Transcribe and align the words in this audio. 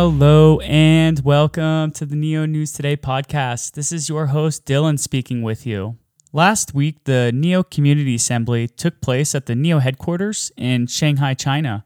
Hello 0.00 0.60
and 0.60 1.18
welcome 1.24 1.90
to 1.90 2.06
the 2.06 2.14
Neo 2.14 2.46
News 2.46 2.72
Today 2.72 2.96
podcast. 2.96 3.72
This 3.72 3.90
is 3.90 4.08
your 4.08 4.26
host, 4.26 4.64
Dylan, 4.64 4.96
speaking 4.96 5.42
with 5.42 5.66
you. 5.66 5.96
Last 6.32 6.72
week, 6.72 7.02
the 7.02 7.32
NEO 7.34 7.64
Community 7.64 8.14
Assembly 8.14 8.68
took 8.68 9.00
place 9.00 9.34
at 9.34 9.46
the 9.46 9.56
NEO 9.56 9.80
headquarters 9.80 10.52
in 10.56 10.86
Shanghai, 10.86 11.34
China. 11.34 11.84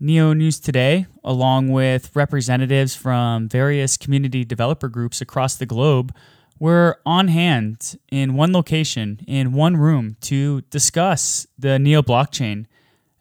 NEO 0.00 0.32
News 0.32 0.58
Today, 0.58 1.06
along 1.22 1.68
with 1.68 2.16
representatives 2.16 2.96
from 2.96 3.50
various 3.50 3.98
community 3.98 4.46
developer 4.46 4.88
groups 4.88 5.20
across 5.20 5.54
the 5.54 5.66
globe, 5.66 6.14
were 6.58 6.98
on 7.04 7.28
hand 7.28 7.98
in 8.10 8.32
one 8.32 8.54
location, 8.54 9.20
in 9.28 9.52
one 9.52 9.76
room, 9.76 10.16
to 10.22 10.62
discuss 10.70 11.46
the 11.58 11.78
NEO 11.78 12.00
blockchain 12.00 12.64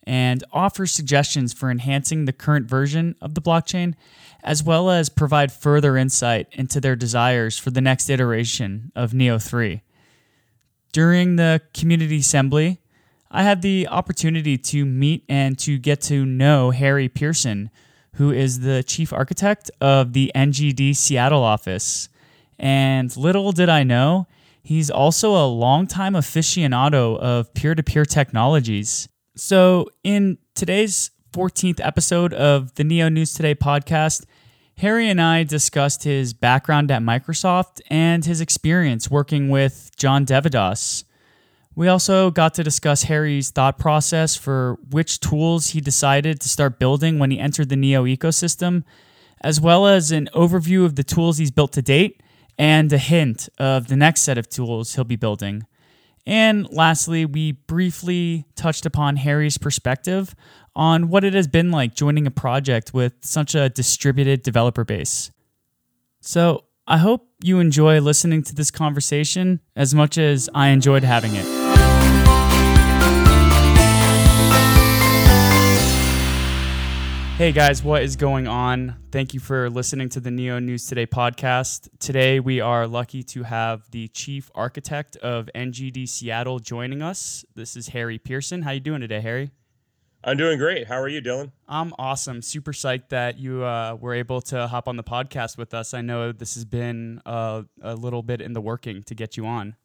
and 0.04 0.44
offer 0.52 0.86
suggestions 0.86 1.54
for 1.54 1.72
enhancing 1.72 2.26
the 2.26 2.34
current 2.34 2.68
version 2.68 3.16
of 3.22 3.36
the 3.36 3.42
blockchain, 3.42 3.96
as 4.44 4.64
well 4.64 4.90
as 4.90 5.10
provide 5.10 5.52
further 5.52 5.96
insight 5.98 6.48
into 6.52 6.82
their 6.82 6.96
desires 6.96 7.58
for 7.58 7.72
the 7.72 7.82
next 7.82 8.10
iteration 8.10 8.92
of 8.96 9.14
NEO 9.14 9.40
3. 9.40 9.82
During 10.92 11.38
the 11.38 11.62
community 11.74 12.18
assembly, 12.18 12.80
I 13.32 13.42
had 13.42 13.62
the 13.64 13.88
opportunity 13.88 14.60
to 14.60 14.86
meet 14.86 15.24
and 15.28 15.58
to 15.60 15.80
get 15.80 16.02
to 16.02 16.26
know 16.26 16.70
Harry 16.70 17.10
Pierson, 17.10 17.72
who 18.14 18.32
is 18.32 18.60
the 18.60 18.84
chief 18.84 19.12
architect 19.12 19.72
of 19.82 20.14
the 20.14 20.32
NGD 20.36 20.96
Seattle 20.96 21.42
office. 21.42 22.10
And 22.60 23.16
little 23.18 23.52
did 23.52 23.70
I 23.70 23.82
know, 23.82 24.28
he's 24.62 24.92
also 24.92 25.32
a 25.36 25.48
longtime 25.48 26.14
aficionado 26.14 27.18
of 27.18 27.52
peer 27.56 27.74
to 27.74 27.82
peer 27.82 28.06
technologies. 28.06 29.10
So, 29.36 29.90
in 30.04 30.38
today's 30.54 31.10
14th 31.32 31.80
episode 31.84 32.36
of 32.36 32.76
the 32.76 32.84
Neo 32.84 33.10
News 33.10 33.34
Today 33.34 33.56
podcast, 33.56 34.26
Harry 34.78 35.10
and 35.10 35.20
I 35.20 35.42
discussed 35.44 36.04
his 36.04 36.36
background 36.36 36.92
at 36.92 37.02
Microsoft 37.02 37.82
and 37.90 38.24
his 38.24 38.42
experience 38.42 39.10
working 39.10 39.50
with 39.50 39.90
John 39.98 40.24
deVadoss. 40.24 41.04
We 41.74 41.88
also 41.88 42.30
got 42.30 42.54
to 42.54 42.64
discuss 42.64 43.04
Harry's 43.04 43.50
thought 43.50 43.80
process 43.80 44.36
for 44.36 44.78
which 44.92 45.20
tools 45.20 45.70
he 45.70 45.82
decided 45.82 46.40
to 46.42 46.48
start 46.48 46.78
building 46.78 47.18
when 47.18 47.32
he 47.32 47.40
entered 47.40 47.70
the 47.70 47.76
Neo 47.76 48.06
ecosystem, 48.06 48.84
as 49.42 49.60
well 49.60 49.88
as 49.88 50.12
an 50.12 50.30
overview 50.36 50.86
of 50.86 50.96
the 50.96 51.04
tools 51.04 51.40
he's 51.40 51.50
built 51.50 51.74
to 51.74 51.82
date 51.82 52.22
and 52.60 52.94
a 52.94 53.00
hint 53.00 53.50
of 53.58 53.88
the 53.88 53.96
next 53.96 54.22
set 54.22 54.38
of 54.38 54.48
tools 54.48 54.94
he'll 54.94 55.04
be 55.04 55.16
building. 55.16 55.66
And 56.26 56.72
lastly, 56.72 57.26
we 57.26 57.54
briefly 57.54 58.46
touched 58.56 58.86
upon 58.86 59.18
Harry's 59.18 59.58
perspective 59.58 60.36
on 60.76 61.10
what 61.10 61.24
it 61.24 61.34
has 61.34 61.48
been 61.48 61.70
like 61.72 61.94
joining 61.96 62.26
a 62.26 62.32
project 62.32 62.94
with 62.94 63.14
such 63.22 63.56
a 63.56 63.70
distributed 63.70 64.42
developer 64.42 64.84
base. 64.84 65.32
So, 66.22 66.66
I 66.86 66.98
hope 66.98 67.28
you 67.42 67.60
enjoy 67.60 68.02
listening 68.02 68.44
to 68.44 68.56
this 68.56 68.70
conversation 68.70 69.62
as 69.76 69.96
much 69.96 70.18
as 70.18 70.50
I 70.54 70.70
enjoyed 70.70 71.04
having 71.04 71.36
it. 71.36 71.63
Hey 77.36 77.52
guys, 77.52 77.84
what 77.84 78.04
is 78.04 78.16
going 78.16 78.48
on? 78.48 78.96
Thank 79.12 79.34
you 79.34 79.40
for 79.40 79.68
listening 79.68 80.08
to 80.10 80.20
the 80.20 80.30
Neo 80.30 80.60
News 80.60 80.86
Today 80.86 81.08
podcast. 81.08 81.90
Today 81.98 82.40
we 82.40 82.62
are 82.62 82.86
lucky 82.86 83.24
to 83.24 83.42
have 83.42 83.90
the 83.90 84.08
chief 84.10 84.52
architect 84.54 85.16
of 85.18 85.50
NGD 85.56 86.08
Seattle 86.08 86.60
joining 86.60 87.02
us. 87.02 87.44
This 87.56 87.76
is 87.76 87.88
Harry 87.88 88.20
Pierson. 88.20 88.62
How 88.62 88.70
you 88.70 88.80
doing 88.80 89.02
today, 89.02 89.20
Harry? 89.20 89.50
I'm 90.24 90.38
doing 90.38 90.60
great. 90.60 90.88
How 90.88 91.02
are 91.02 91.08
you, 91.08 91.24
Dylan? 91.24 91.52
I'm 91.68 91.92
awesome. 91.98 92.44
Super 92.44 92.72
psyched 92.72 93.10
that 93.10 93.40
you 93.40 93.64
uh, 93.64 93.98
were 94.00 94.14
able 94.14 94.40
to 94.42 94.68
hop 94.68 94.88
on 94.88 94.96
the 94.96 95.04
podcast 95.04 95.58
with 95.58 95.74
us. 95.74 95.96
I 95.96 96.02
know 96.02 96.34
this 96.34 96.54
has 96.54 96.66
been 96.66 97.20
uh, 97.26 97.64
a 97.82 97.96
little 97.96 98.22
bit 98.22 98.42
in 98.42 98.54
the 98.54 98.62
working 98.62 99.02
to 99.04 99.16
get 99.16 99.38
you 99.38 99.48
on. 99.48 99.76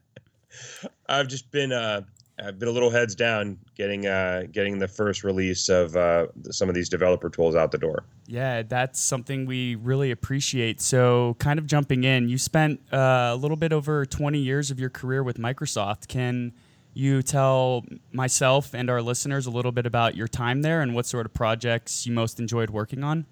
I've 1.10 1.28
just 1.28 1.50
been 1.50 1.72
uh, 1.72 2.00
I've 2.38 2.58
been 2.58 2.68
a 2.68 2.72
little 2.72 2.90
heads 2.90 3.14
down 3.14 3.58
getting 3.76 4.06
uh, 4.06 4.44
getting 4.50 4.78
the 4.78 4.88
first 4.88 5.22
release 5.22 5.68
of 5.68 5.96
uh, 5.96 6.26
some 6.50 6.68
of 6.68 6.74
these 6.74 6.88
developer 6.88 7.30
tools 7.30 7.54
out 7.54 7.70
the 7.70 7.78
door. 7.78 8.04
Yeah, 8.26 8.62
that's 8.62 9.00
something 9.00 9.46
we 9.46 9.76
really 9.76 10.10
appreciate. 10.10 10.80
So, 10.80 11.36
kind 11.38 11.58
of 11.58 11.66
jumping 11.66 12.04
in, 12.04 12.28
you 12.28 12.38
spent 12.38 12.80
uh, 12.92 13.30
a 13.32 13.36
little 13.36 13.56
bit 13.56 13.72
over 13.72 14.04
20 14.04 14.38
years 14.38 14.70
of 14.70 14.80
your 14.80 14.90
career 14.90 15.22
with 15.22 15.38
Microsoft. 15.38 16.08
Can 16.08 16.52
you 16.92 17.22
tell 17.22 17.84
myself 18.12 18.74
and 18.74 18.88
our 18.88 19.02
listeners 19.02 19.46
a 19.46 19.50
little 19.50 19.72
bit 19.72 19.86
about 19.86 20.16
your 20.16 20.28
time 20.28 20.62
there 20.62 20.80
and 20.80 20.94
what 20.94 21.06
sort 21.06 21.26
of 21.26 21.34
projects 21.34 22.06
you 22.06 22.12
most 22.12 22.40
enjoyed 22.40 22.70
working 22.70 23.04
on? 23.04 23.26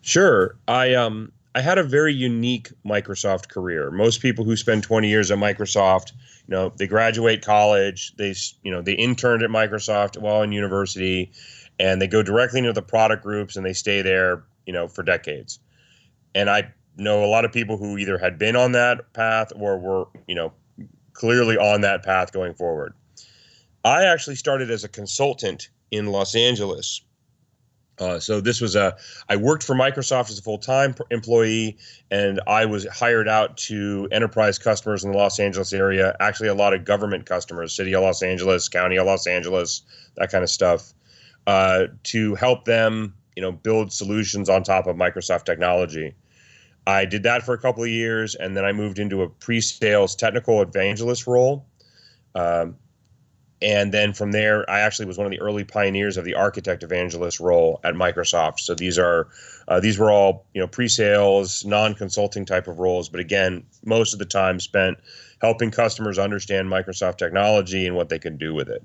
Sure. 0.00 0.56
I 0.66 0.94
um 0.94 1.32
I 1.54 1.60
had 1.60 1.78
a 1.78 1.82
very 1.82 2.14
unique 2.14 2.70
Microsoft 2.84 3.48
career. 3.48 3.90
Most 3.90 4.22
people 4.22 4.44
who 4.44 4.56
spend 4.56 4.84
20 4.84 5.08
years 5.08 5.30
at 5.30 5.38
Microsoft 5.38 6.12
you 6.50 6.56
know 6.56 6.72
they 6.76 6.86
graduate 6.86 7.42
college 7.42 8.14
they 8.16 8.34
you 8.62 8.70
know 8.70 8.82
they 8.82 8.92
interned 8.92 9.42
at 9.42 9.50
microsoft 9.50 10.20
while 10.20 10.42
in 10.42 10.52
university 10.52 11.30
and 11.78 12.02
they 12.02 12.08
go 12.08 12.22
directly 12.22 12.58
into 12.58 12.72
the 12.72 12.82
product 12.82 13.22
groups 13.22 13.56
and 13.56 13.64
they 13.64 13.72
stay 13.72 14.02
there 14.02 14.42
you 14.66 14.72
know 14.72 14.88
for 14.88 15.02
decades. 15.02 15.60
And 16.34 16.50
i 16.50 16.72
know 16.96 17.24
a 17.24 17.30
lot 17.30 17.44
of 17.44 17.52
people 17.52 17.76
who 17.76 17.96
either 17.96 18.18
had 18.18 18.36
been 18.36 18.56
on 18.56 18.72
that 18.72 19.12
path 19.12 19.52
or 19.56 19.78
were 19.78 20.06
you 20.26 20.34
know 20.34 20.52
clearly 21.12 21.56
on 21.56 21.82
that 21.82 22.02
path 22.02 22.32
going 22.32 22.54
forward. 22.54 22.94
I 23.84 24.04
actually 24.04 24.36
started 24.36 24.70
as 24.70 24.84
a 24.84 24.88
consultant 24.88 25.68
in 25.90 26.06
los 26.06 26.34
angeles 26.34 27.02
uh, 28.00 28.18
so 28.18 28.40
this 28.40 28.60
was 28.60 28.74
a 28.74 28.96
I 29.28 29.36
worked 29.36 29.62
for 29.62 29.74
Microsoft 29.74 30.30
as 30.30 30.38
a 30.38 30.42
full 30.42 30.58
time 30.58 30.94
employee, 31.10 31.76
and 32.10 32.40
I 32.46 32.64
was 32.64 32.86
hired 32.86 33.28
out 33.28 33.56
to 33.58 34.08
enterprise 34.10 34.58
customers 34.58 35.04
in 35.04 35.12
the 35.12 35.18
Los 35.18 35.38
Angeles 35.38 35.72
area. 35.72 36.16
Actually, 36.18 36.48
a 36.48 36.54
lot 36.54 36.72
of 36.72 36.84
government 36.84 37.26
customers, 37.26 37.74
City 37.74 37.94
of 37.94 38.02
Los 38.02 38.22
Angeles, 38.22 38.68
County 38.68 38.96
of 38.96 39.06
Los 39.06 39.26
Angeles, 39.26 39.82
that 40.16 40.30
kind 40.30 40.42
of 40.42 40.50
stuff, 40.50 40.94
uh, 41.46 41.86
to 42.04 42.34
help 42.36 42.64
them, 42.64 43.14
you 43.36 43.42
know, 43.42 43.52
build 43.52 43.92
solutions 43.92 44.48
on 44.48 44.62
top 44.62 44.86
of 44.86 44.96
Microsoft 44.96 45.44
technology. 45.44 46.14
I 46.86 47.04
did 47.04 47.22
that 47.24 47.42
for 47.42 47.52
a 47.52 47.58
couple 47.58 47.82
of 47.82 47.90
years, 47.90 48.34
and 48.34 48.56
then 48.56 48.64
I 48.64 48.72
moved 48.72 48.98
into 48.98 49.22
a 49.22 49.28
pre-sales 49.28 50.16
technical 50.16 50.62
evangelist 50.62 51.26
role. 51.26 51.66
Um, 52.34 52.76
and 53.62 53.92
then 53.92 54.12
from 54.12 54.32
there 54.32 54.68
i 54.70 54.80
actually 54.80 55.06
was 55.06 55.18
one 55.18 55.26
of 55.26 55.30
the 55.30 55.40
early 55.40 55.64
pioneers 55.64 56.16
of 56.16 56.24
the 56.24 56.34
architect 56.34 56.82
evangelist 56.82 57.40
role 57.40 57.80
at 57.84 57.94
microsoft. 57.94 58.60
So 58.60 58.74
these 58.74 58.98
are 58.98 59.28
uh, 59.68 59.80
these 59.80 59.98
were 59.98 60.10
all 60.10 60.46
you 60.54 60.60
know 60.60 60.66
pre-sales 60.66 61.64
non-consulting 61.64 62.46
type 62.46 62.68
of 62.68 62.78
roles 62.78 63.08
but 63.08 63.20
again 63.20 63.64
most 63.84 64.12
of 64.12 64.18
the 64.18 64.24
time 64.24 64.60
spent 64.60 64.98
helping 65.40 65.70
customers 65.70 66.18
understand 66.18 66.68
microsoft 66.68 67.16
technology 67.16 67.86
and 67.86 67.96
what 67.96 68.08
they 68.08 68.18
can 68.18 68.36
do 68.36 68.54
with 68.54 68.68
it. 68.68 68.84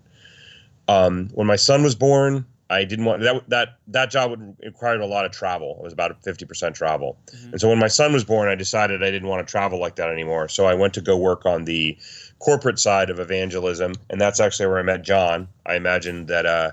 Um, 0.88 1.30
when 1.34 1.48
my 1.48 1.56
son 1.56 1.84
was 1.84 1.96
born 1.96 2.46
I 2.70 2.84
didn't 2.84 3.06
want 3.06 3.22
that 3.22 3.48
that 3.50 3.78
that 3.88 4.10
job 4.10 4.32
would 4.32 4.56
require 4.64 5.00
a 5.00 5.06
lot 5.06 5.26
of 5.26 5.32
travel. 5.32 5.76
It 5.80 5.84
was 5.84 5.94
about 5.94 6.20
50% 6.24 6.74
travel. 6.74 7.18
Mm-hmm. 7.28 7.52
And 7.52 7.62
so 7.62 7.70
when 7.70 7.80
my 7.80 7.88
son 7.88 8.12
was 8.12 8.24
born, 8.24 8.50
I 8.50 8.56
decided 8.56 9.04
I 9.04 9.12
didn't 9.12 9.28
want 9.28 9.46
to 9.46 9.52
travel 9.52 9.80
like 9.80 9.98
that 9.98 10.10
anymore. 10.10 10.48
So 10.48 10.66
I 10.66 10.74
went 10.74 10.94
to 10.96 11.02
go 11.02 11.16
work 11.16 11.46
on 11.46 11.66
the 11.66 11.98
corporate 12.40 12.80
side 12.80 13.10
of 13.10 13.20
evangelism, 13.20 13.94
and 14.10 14.20
that's 14.20 14.40
actually 14.40 14.68
where 14.68 14.80
I 14.80 14.84
met 14.84 15.04
John. 15.04 15.48
I 15.66 15.76
imagine 15.76 16.26
that 16.26 16.46
uh, 16.46 16.72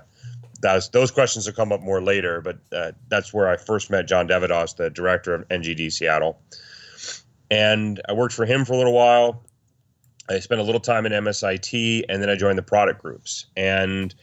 that's, 0.61 0.87
those 0.89 1.11
questions 1.11 1.45
will 1.45 1.53
come 1.53 1.71
up 1.71 1.81
more 1.81 2.01
later, 2.01 2.41
but 2.41 2.57
uh, 2.71 2.93
that's 3.09 3.33
where 3.33 3.47
I 3.49 3.57
first 3.57 3.91
met 3.91 4.07
John 4.07 4.27
deVadoss, 4.27 4.75
the 4.75 4.89
director 4.89 5.35
of 5.35 5.47
NGD 5.49 5.91
Seattle. 5.91 6.39
And 7.51 8.01
I 8.09 8.13
worked 8.13 8.33
for 8.33 8.45
him 8.45 8.65
for 8.65 8.73
a 8.73 8.77
little 8.77 8.93
while. 8.93 9.43
I 10.29 10.39
spent 10.39 10.61
a 10.61 10.63
little 10.63 10.81
time 10.81 11.05
in 11.05 11.11
MSIT, 11.11 12.05
and 12.09 12.21
then 12.21 12.29
I 12.29 12.35
joined 12.35 12.57
the 12.57 12.63
product 12.63 13.01
groups. 13.01 13.45
And 13.57 14.15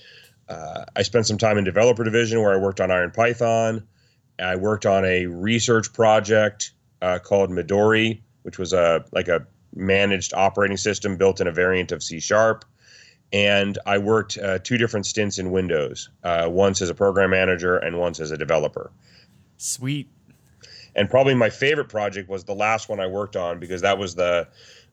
uh, 0.50 0.85
I 0.97 1.02
spent 1.02 1.26
some 1.26 1.38
time 1.38 1.58
in 1.58 1.64
developer 1.64 2.02
division 2.02 2.43
where 2.43 2.52
I 2.52 2.56
worked 2.56 2.81
on 2.81 2.91
Iron 2.91 3.12
Python. 3.12 3.87
I 4.41 4.56
worked 4.56 4.85
on 4.85 5.05
a 5.05 5.26
research 5.26 5.93
project 5.93 6.73
uh, 7.02 7.19
called 7.20 7.50
Midori, 7.50 8.20
which 8.43 8.58
was 8.58 8.73
a 8.73 9.05
like 9.12 9.29
a 9.29 9.47
managed 9.75 10.35
operating 10.35 10.76
system 10.76 11.17
built 11.17 11.41
in 11.41 11.47
a 11.47 11.52
variant 11.52 11.93
of 11.93 12.02
C 12.02 12.19
sharp. 12.19 12.64
And 13.32 13.79
I 13.87 13.99
worked 13.99 14.38
uh, 14.38 14.58
two 14.58 14.76
different 14.76 15.06
stints 15.06 15.38
in 15.38 15.52
Windows, 15.52 16.11
uh, 16.25 16.49
once 16.50 16.82
as 16.82 16.91
a 16.91 16.94
program 16.94 17.31
manager 17.31 17.76
and 17.76 17.97
once 17.97 18.19
as 18.19 18.32
a 18.32 18.37
developer. 18.37 18.91
Sweet. 19.56 20.08
And 20.97 21.08
probably 21.08 21.35
my 21.35 21.49
favorite 21.49 21.88
project 21.88 22.29
was 22.29 22.43
the 22.43 22.55
last 22.55 22.88
one 22.88 22.99
I 22.99 23.06
worked 23.06 23.37
on 23.37 23.61
because 23.61 23.82
that 23.82 23.99
was 23.99 24.17
the 24.17 24.49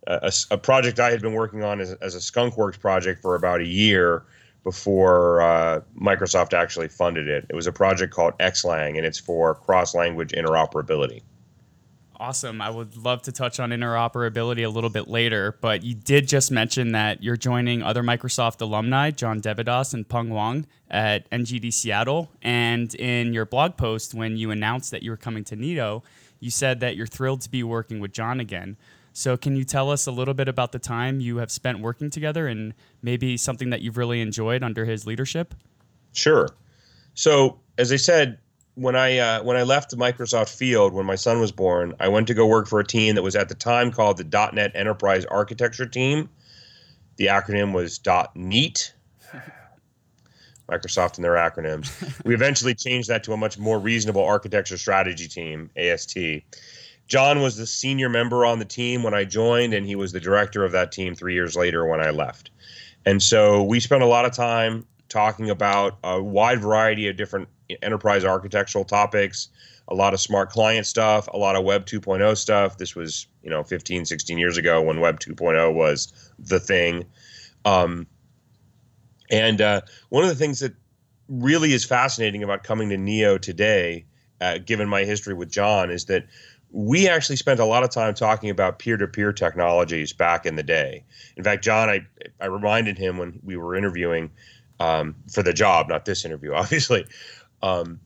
uh, 0.06 0.19
a, 0.21 0.31
a, 0.54 0.57
project 0.57 1.00
I 1.00 1.09
had 1.09 1.21
been 1.21 1.33
working 1.33 1.63
on 1.63 1.81
as, 1.81 1.94
as 1.94 2.13
a 2.13 2.19
Skunkworks 2.19 2.80
project 2.80 3.24
for 3.24 3.33
about 3.33 3.59
a 3.59 3.65
year 3.65 4.24
before 4.68 5.42
uh, 5.42 5.80
Microsoft 5.98 6.54
actually 6.54 6.90
funded 6.90 7.30
it. 7.30 7.46
It 7.50 7.56
was 7.56 7.68
a 7.68 7.72
project 7.72 8.14
called 8.14 8.38
XLang, 8.40 8.98
and 8.98 9.06
it's 9.06 9.18
for 9.18 9.56
cross 9.56 9.96
language 9.96 10.34
interoperability. 10.34 11.22
Awesome. 12.19 12.62
I 12.62 12.69
would 12.69 12.98
love 12.98 13.22
to 13.22 13.31
touch 13.31 13.62
on 13.62 13.69
interoperability 13.69 14.66
a 14.66 14.69
little 14.69 14.90
bit 14.90 15.08
later, 15.08 15.58
but 15.62 15.84
you 15.84 15.96
did 15.96 16.28
just 16.28 16.52
mention 16.52 16.92
that 16.92 17.24
you're 17.24 17.38
joining 17.38 17.81
other 17.81 18.04
Microsoft 18.04 18.60
alumni, 18.60 19.10
John 19.10 19.40
deVadoss 19.40 19.94
and 19.94 20.06
Peng 20.06 20.31
Wang, 20.31 20.68
at 20.90 21.30
NGD 21.30 21.72
Seattle. 21.72 22.30
And 22.42 22.94
in 22.96 23.34
your 23.34 23.46
blog 23.46 23.78
post, 23.78 24.14
when 24.14 24.36
you 24.36 24.52
announced 24.52 24.92
that 24.92 25.02
you 25.02 25.12
were 25.12 25.18
coming 25.18 25.46
to 25.46 25.56
NEO, 25.56 26.04
you 26.42 26.52
said 26.52 26.81
that 26.81 26.98
you're 26.98 27.08
thrilled 27.08 27.40
to 27.42 27.50
be 27.50 27.64
working 27.64 28.02
with 28.02 28.12
John 28.12 28.42
again. 28.42 28.75
So, 29.18 29.36
can 29.36 29.56
you 29.56 29.64
tell 29.64 29.90
us 29.90 30.06
a 30.06 30.12
little 30.12 30.36
bit 30.36 30.48
about 30.48 30.74
the 30.74 30.78
time 30.78 31.19
you 31.19 31.38
have 31.38 31.50
spent 31.50 31.80
working 31.80 32.12
together 32.12 32.48
and 32.48 32.75
maybe 33.02 33.36
something 33.36 33.72
that 33.72 33.81
you've 33.81 33.98
really 33.98 34.22
enjoyed 34.22 34.62
under 34.62 34.86
his 34.86 35.08
leadership? 35.08 35.56
Sure. 36.14 36.50
So, 37.16 37.60
as 37.80 37.92
I 37.92 37.96
said, 37.96 38.38
when 38.75 38.96
I 38.96 39.18
uh, 39.18 39.42
when 39.42 39.58
I 39.58 39.64
left 39.64 39.90
the 39.90 39.98
Microsoft 39.98 40.56
field 40.56 40.94
when 40.94 41.08
my 41.08 41.16
son 41.16 41.40
was 41.40 41.52
born, 41.52 41.96
I 42.00 42.10
went 42.10 42.28
to 42.28 42.36
go 42.36 42.46
work 42.46 42.68
for 42.68 42.80
a 42.80 42.86
team 42.86 43.16
that 43.16 43.24
was 43.24 43.36
at 43.36 43.50
the 43.50 43.56
time 43.56 43.92
called 43.92 44.18
the 44.18 44.52
.NET 44.54 44.74
Enterprise 44.75 45.25
Architecture 45.25 45.88
Team. 45.88 46.30
The 47.16 47.25
acronym 47.25 47.74
was 47.74 48.00
.NEAT. 48.36 48.94
Microsoft 50.69 51.16
and 51.16 51.25
their 51.25 51.34
acronyms. 51.34 52.24
we 52.24 52.36
eventually 52.36 52.75
changed 52.75 53.10
that 53.10 53.24
to 53.24 53.34
a 53.34 53.38
much 53.38 53.58
more 53.58 53.80
reasonable 53.80 54.24
architecture 54.24 54.78
strategy 54.78 55.28
team, 55.28 55.72
AST. 55.75 56.16
John 57.07 57.42
was 57.42 57.56
the 57.56 57.65
senior 57.65 58.09
member 58.09 58.45
on 58.45 58.59
the 58.59 58.65
team 58.65 59.01
when 59.01 59.13
I 59.13 59.24
joined, 59.24 59.74
and 59.74 59.86
he 59.86 59.95
was 59.95 60.12
the 60.12 60.19
director 60.19 60.63
of 60.65 60.74
that 60.74 60.92
team 60.92 61.15
three 61.15 61.33
years 61.33 61.56
later 61.56 61.86
when 61.86 62.01
I 62.01 62.09
left. 62.09 62.51
And 63.06 63.24
so 63.24 63.63
we 63.63 63.80
spent 63.80 64.04
a 64.04 64.07
lot 64.07 64.25
of 64.25 64.33
time 64.33 64.86
talking 65.07 65.50
about 65.50 65.98
a 66.04 66.21
wide 66.21 66.59
variety 66.59 67.07
of 67.07 67.15
different 67.15 67.48
enterprise 67.81 68.25
architectural 68.25 68.83
topics, 68.83 69.48
a 69.88 69.95
lot 69.95 70.13
of 70.13 70.19
smart 70.19 70.50
client 70.50 70.86
stuff, 70.86 71.27
a 71.33 71.38
lot 71.38 71.56
of 71.56 71.63
Web 71.63 71.86
2.0 71.86 72.36
stuff. 72.38 72.77
This 72.77 72.95
was, 72.95 73.27
you 73.42 73.50
know, 73.50 73.63
15, 73.63 74.06
16 74.06 74.38
years 74.38 74.57
ago 74.57 74.81
when 74.81 75.00
Web 75.00 75.21
2.0 75.21 75.74
was 75.74 76.12
the 76.38 76.59
thing. 76.59 77.06
Um, 77.63 78.06
and 79.31 79.62
uh, 79.62 79.81
one 80.09 80.24
of 80.24 80.30
the 80.30 80.36
things 80.36 80.59
that 80.59 80.74
really 81.30 81.74
is 81.74 81.86
fascinating 81.86 82.44
about 82.44 82.63
coming 82.63 82.89
to 82.89 82.98
Neo 82.98 83.38
today, 83.38 84.06
uh, 84.42 84.57
given 84.57 84.88
my 84.88 85.04
history 85.04 85.33
with 85.33 85.50
John, 85.50 85.89
is 85.89 86.06
that 86.06 86.25
we 86.72 87.08
actually 87.08 87.38
spent 87.38 87.60
a 87.60 87.66
lot 87.66 87.84
of 87.84 87.90
time 87.90 88.14
talking 88.14 88.50
about 88.50 88.80
peer-to-peer 88.80 89.31
technologies 89.31 90.14
back 90.14 90.46
in 90.46 90.56
the 90.56 90.64
day. 90.64 91.04
In 91.36 91.44
fact, 91.44 91.64
John, 91.64 91.90
I 91.90 92.06
I 92.40 92.48
reminded 92.48 92.98
him 92.98 93.18
when 93.18 93.40
we 93.44 93.58
were 93.58 93.75
interviewing 93.75 94.31
um, 94.80 95.16
for 95.31 95.44
the 95.44 95.54
job, 95.54 95.90
not 95.90 96.06
this 96.06 96.25
interview, 96.25 96.54
obviously, 96.56 97.06
um, 97.62 98.00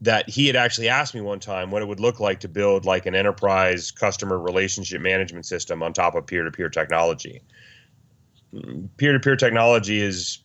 that 0.00 0.28
he 0.28 0.46
had 0.46 0.56
actually 0.56 0.88
asked 0.88 1.14
me 1.14 1.20
one 1.20 1.40
time 1.40 1.70
what 1.70 1.82
it 1.82 1.88
would 1.88 2.00
look 2.00 2.20
like 2.20 2.40
to 2.40 2.48
build 2.48 2.84
like 2.84 3.06
an 3.06 3.14
enterprise 3.14 3.90
customer 3.90 4.38
relationship 4.38 5.00
management 5.00 5.46
system 5.46 5.82
on 5.82 5.92
top 5.92 6.14
of 6.14 6.26
peer-to-peer 6.26 6.70
technology. 6.70 7.42
Peer-to-peer 8.96 9.36
technology 9.36 10.00
is 10.00 10.38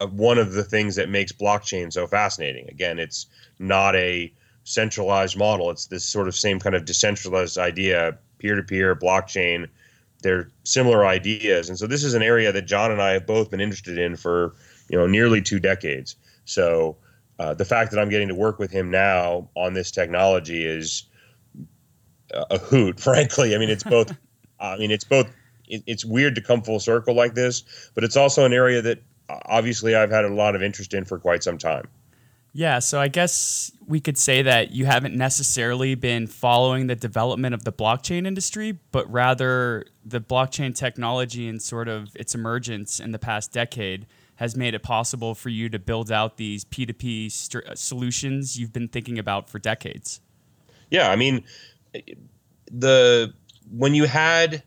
uh, 0.00 0.06
one 0.06 0.38
of 0.38 0.52
the 0.52 0.62
things 0.62 0.96
that 0.96 1.08
makes 1.08 1.32
blockchain 1.32 1.92
so 1.92 2.06
fascinating. 2.06 2.68
Again, 2.68 2.98
it's 2.98 3.26
not 3.58 3.96
a 3.96 4.32
centralized 4.64 5.36
model. 5.36 5.70
It's 5.70 5.86
this 5.86 6.04
sort 6.04 6.26
of 6.26 6.34
same 6.34 6.58
kind 6.58 6.74
of 6.74 6.84
decentralized 6.84 7.58
idea, 7.58 8.18
peer-to-peer 8.38 8.96
blockchain. 8.96 9.68
They're 10.22 10.48
similar 10.64 11.06
ideas, 11.06 11.68
and 11.68 11.78
so 11.78 11.86
this 11.86 12.02
is 12.02 12.14
an 12.14 12.22
area 12.22 12.50
that 12.50 12.62
John 12.62 12.90
and 12.90 13.00
I 13.00 13.10
have 13.10 13.26
both 13.26 13.50
been 13.50 13.60
interested 13.60 13.98
in 13.98 14.16
for 14.16 14.54
you 14.88 14.98
know 14.98 15.06
nearly 15.06 15.42
two 15.42 15.60
decades. 15.60 16.16
So 16.46 16.96
uh, 17.38 17.54
the 17.54 17.64
fact 17.64 17.90
that 17.90 18.00
I'm 18.00 18.08
getting 18.08 18.28
to 18.28 18.34
work 18.34 18.58
with 18.58 18.70
him 18.70 18.90
now 18.90 19.48
on 19.54 19.74
this 19.74 19.90
technology 19.90 20.64
is 20.64 21.04
a 22.32 22.58
hoot. 22.58 23.00
Frankly, 23.08 23.54
I 23.54 23.58
mean 23.58 23.70
it's 23.70 23.84
both. 23.84 24.16
I 24.60 24.78
mean 24.78 24.90
it's 24.90 25.04
both. 25.04 25.30
It, 25.66 25.82
it's 25.86 26.04
weird 26.04 26.34
to 26.36 26.40
come 26.40 26.62
full 26.62 26.80
circle 26.80 27.14
like 27.14 27.34
this, 27.34 27.90
but 27.94 28.02
it's 28.02 28.16
also 28.16 28.44
an 28.44 28.52
area 28.52 28.80
that 28.80 29.02
uh, 29.28 29.38
obviously 29.46 29.94
I've 29.94 30.10
had 30.10 30.24
a 30.24 30.32
lot 30.32 30.56
of 30.56 30.62
interest 30.62 30.94
in 30.94 31.04
for 31.04 31.18
quite 31.18 31.42
some 31.42 31.58
time. 31.58 31.86
Yeah, 32.56 32.78
so 32.78 33.00
I 33.00 33.08
guess 33.08 33.72
we 33.84 33.98
could 33.98 34.16
say 34.16 34.40
that 34.42 34.70
you 34.70 34.86
haven't 34.86 35.16
necessarily 35.16 35.96
been 35.96 36.28
following 36.28 36.86
the 36.86 36.94
development 36.94 37.52
of 37.52 37.64
the 37.64 37.72
blockchain 37.72 38.28
industry, 38.28 38.78
but 38.92 39.10
rather 39.12 39.86
the 40.04 40.20
blockchain 40.20 40.72
technology 40.72 41.48
and 41.48 41.60
sort 41.60 41.88
of 41.88 42.14
its 42.14 42.32
emergence 42.32 43.00
in 43.00 43.10
the 43.10 43.18
past 43.18 43.50
decade 43.50 44.06
has 44.36 44.56
made 44.56 44.72
it 44.72 44.84
possible 44.84 45.34
for 45.34 45.48
you 45.48 45.68
to 45.68 45.80
build 45.80 46.12
out 46.12 46.36
these 46.36 46.64
P2P 46.64 47.32
st- 47.32 47.76
solutions 47.76 48.56
you've 48.56 48.72
been 48.72 48.88
thinking 48.88 49.18
about 49.18 49.50
for 49.50 49.58
decades. 49.58 50.20
Yeah, 50.90 51.10
I 51.10 51.16
mean, 51.16 51.42
the 52.70 53.34
when 53.68 53.96
you 53.96 54.04
had 54.04 54.62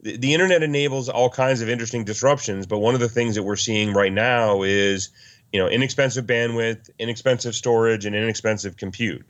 the, 0.00 0.16
the 0.16 0.32
internet 0.32 0.62
enables 0.62 1.10
all 1.10 1.28
kinds 1.28 1.60
of 1.60 1.68
interesting 1.68 2.04
disruptions, 2.04 2.66
but 2.66 2.78
one 2.78 2.94
of 2.94 3.00
the 3.00 3.10
things 3.10 3.34
that 3.34 3.42
we're 3.42 3.56
seeing 3.56 3.92
right 3.92 4.12
now 4.12 4.62
is 4.62 5.10
you 5.52 5.60
know 5.60 5.68
inexpensive 5.68 6.26
bandwidth, 6.26 6.90
inexpensive 6.98 7.54
storage, 7.54 8.04
and 8.04 8.14
inexpensive 8.14 8.76
compute, 8.76 9.24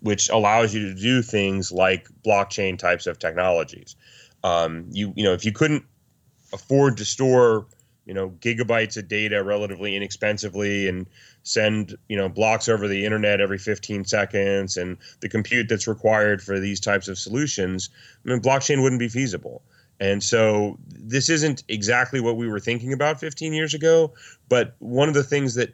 which 0.00 0.28
allows 0.28 0.74
you 0.74 0.92
to 0.92 1.00
do 1.00 1.22
things 1.22 1.72
like 1.72 2.08
blockchain 2.24 2.78
types 2.78 3.06
of 3.06 3.18
technologies. 3.18 3.96
Um, 4.44 4.86
you 4.90 5.12
you 5.16 5.24
know 5.24 5.32
if 5.32 5.44
you 5.44 5.52
couldn't 5.52 5.84
afford 6.52 6.96
to 6.98 7.04
store 7.04 7.66
you 8.04 8.14
know 8.14 8.30
gigabytes 8.40 8.96
of 8.96 9.08
data 9.08 9.42
relatively 9.42 9.96
inexpensively 9.96 10.88
and 10.88 11.06
send 11.44 11.96
you 12.08 12.16
know 12.16 12.28
blocks 12.28 12.68
over 12.68 12.88
the 12.88 13.04
internet 13.04 13.40
every 13.40 13.58
15 13.58 14.04
seconds 14.04 14.76
and 14.76 14.96
the 15.20 15.28
compute 15.28 15.68
that's 15.68 15.86
required 15.86 16.42
for 16.42 16.58
these 16.58 16.80
types 16.80 17.08
of 17.08 17.18
solutions 17.18 17.90
I 18.24 18.30
mean, 18.30 18.40
blockchain 18.40 18.82
wouldn't 18.82 18.98
be 18.98 19.08
feasible 19.08 19.62
and 20.02 20.20
so 20.20 20.76
this 20.88 21.28
isn't 21.28 21.62
exactly 21.68 22.20
what 22.20 22.36
we 22.36 22.48
were 22.48 22.58
thinking 22.58 22.92
about 22.92 23.20
15 23.20 23.52
years 23.52 23.72
ago 23.72 24.12
but 24.48 24.74
one 24.80 25.08
of 25.08 25.14
the 25.14 25.22
things 25.22 25.54
that 25.54 25.72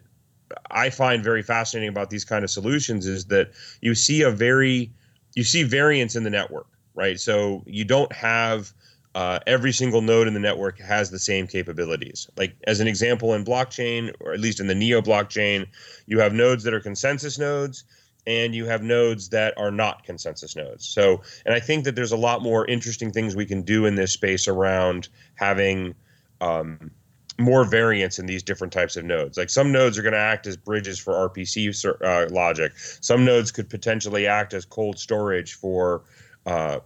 i 0.71 0.89
find 0.89 1.23
very 1.23 1.41
fascinating 1.41 1.89
about 1.89 2.09
these 2.09 2.23
kind 2.23 2.43
of 2.43 2.49
solutions 2.49 3.07
is 3.07 3.25
that 3.25 3.51
you 3.81 3.95
see 3.95 4.21
a 4.21 4.31
very 4.31 4.91
you 5.35 5.43
see 5.43 5.63
variance 5.63 6.15
in 6.15 6.23
the 6.23 6.29
network 6.29 6.67
right 6.93 7.19
so 7.19 7.63
you 7.65 7.83
don't 7.83 8.13
have 8.13 8.71
uh, 9.15 9.39
every 9.47 9.71
single 9.71 10.01
node 10.01 10.27
in 10.27 10.35
the 10.35 10.39
network 10.39 10.79
has 10.79 11.09
the 11.09 11.17
same 11.17 11.47
capabilities. 11.47 12.29
Like 12.37 12.55
as 12.67 12.79
an 12.79 12.87
example, 12.87 13.33
in 13.33 13.43
blockchain, 13.43 14.13
or 14.19 14.33
at 14.33 14.39
least 14.39 14.59
in 14.59 14.67
the 14.67 14.75
Neo 14.75 15.01
blockchain, 15.01 15.65
you 16.05 16.19
have 16.19 16.31
nodes 16.31 16.63
that 16.63 16.75
are 16.75 16.79
consensus 16.79 17.39
nodes, 17.39 17.85
and 18.27 18.53
you 18.53 18.65
have 18.65 18.83
nodes 18.83 19.29
that 19.29 19.57
are 19.57 19.71
not 19.71 20.03
consensus 20.03 20.55
nodes. 20.55 20.85
So, 20.85 21.21
and 21.45 21.55
I 21.55 21.59
think 21.59 21.85
that 21.85 21.95
there's 21.95 22.11
a 22.11 22.17
lot 22.17 22.43
more 22.43 22.65
interesting 22.67 23.11
things 23.11 23.35
we 23.35 23.45
can 23.45 23.61
do 23.61 23.85
in 23.85 23.95
this 23.95 24.11
space 24.11 24.47
around 24.47 25.07
having 25.35 25.95
um, 26.41 26.91
more 27.39 27.63
variance 27.63 28.19
in 28.19 28.25
these 28.25 28.43
different 28.43 28.73
types 28.73 28.97
of 28.97 29.05
nodes. 29.05 29.37
Like 29.37 29.49
some 29.49 29.71
nodes 29.71 29.97
are 29.97 30.01
going 30.01 30.13
to 30.13 30.19
act 30.19 30.45
as 30.45 30.57
bridges 30.57 30.99
for 30.99 31.13
RPC 31.29 31.85
uh, 32.03 32.31
logic. 32.33 32.73
Some 32.75 33.25
nodes 33.25 33.51
could 33.51 33.69
potentially 33.69 34.27
act 34.27 34.53
as 34.53 34.65
cold 34.65 34.99
storage 34.99 35.53
for 35.53 36.03
uh, 36.45 36.79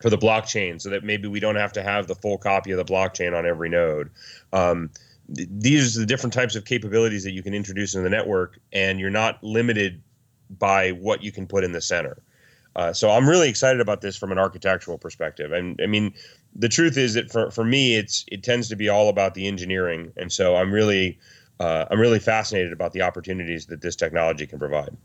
for 0.00 0.10
the 0.10 0.18
blockchain 0.18 0.80
so 0.80 0.90
that 0.90 1.04
maybe 1.04 1.28
we 1.28 1.38
don't 1.38 1.54
have 1.54 1.72
to 1.72 1.82
have 1.82 2.08
the 2.08 2.14
full 2.16 2.36
copy 2.36 2.72
of 2.72 2.78
the 2.78 2.84
blockchain 2.84 3.36
on 3.36 3.46
every 3.46 3.68
node. 3.68 4.10
Um, 4.52 4.90
th- 5.34 5.48
these 5.50 5.96
are 5.96 6.00
the 6.00 6.06
different 6.06 6.32
types 6.32 6.56
of 6.56 6.64
capabilities 6.64 7.22
that 7.22 7.30
you 7.30 7.42
can 7.42 7.54
introduce 7.54 7.94
in 7.94 8.02
the 8.02 8.10
network, 8.10 8.58
and 8.72 8.98
you're 8.98 9.10
not 9.10 9.42
limited 9.44 10.02
by 10.58 10.90
what 10.90 11.22
you 11.22 11.32
can 11.32 11.46
put 11.46 11.64
in 11.64 11.72
the 11.72 11.80
center. 11.80 12.22
Uh, 12.74 12.92
so 12.92 13.10
I'm 13.10 13.28
really 13.28 13.48
excited 13.48 13.80
about 13.80 14.00
this 14.00 14.16
from 14.16 14.32
an 14.32 14.38
architectural 14.38 14.96
perspective. 14.96 15.52
And 15.52 15.78
I 15.82 15.86
mean, 15.86 16.14
the 16.54 16.68
truth 16.68 16.96
is 16.96 17.14
that 17.14 17.30
for, 17.30 17.50
for 17.50 17.64
me, 17.64 17.96
it's 17.96 18.24
it 18.28 18.42
tends 18.42 18.68
to 18.68 18.76
be 18.76 18.88
all 18.88 19.08
about 19.08 19.34
the 19.34 19.46
engineering, 19.46 20.12
and 20.16 20.32
so 20.32 20.56
I'm 20.56 20.72
really 20.72 21.18
uh, 21.60 21.86
I'm 21.90 22.00
really 22.00 22.18
fascinated 22.18 22.72
about 22.72 22.92
the 22.92 23.02
opportunities 23.02 23.66
that 23.66 23.82
this 23.82 23.94
technology 23.94 24.46
can 24.46 24.58
provide 24.58 24.96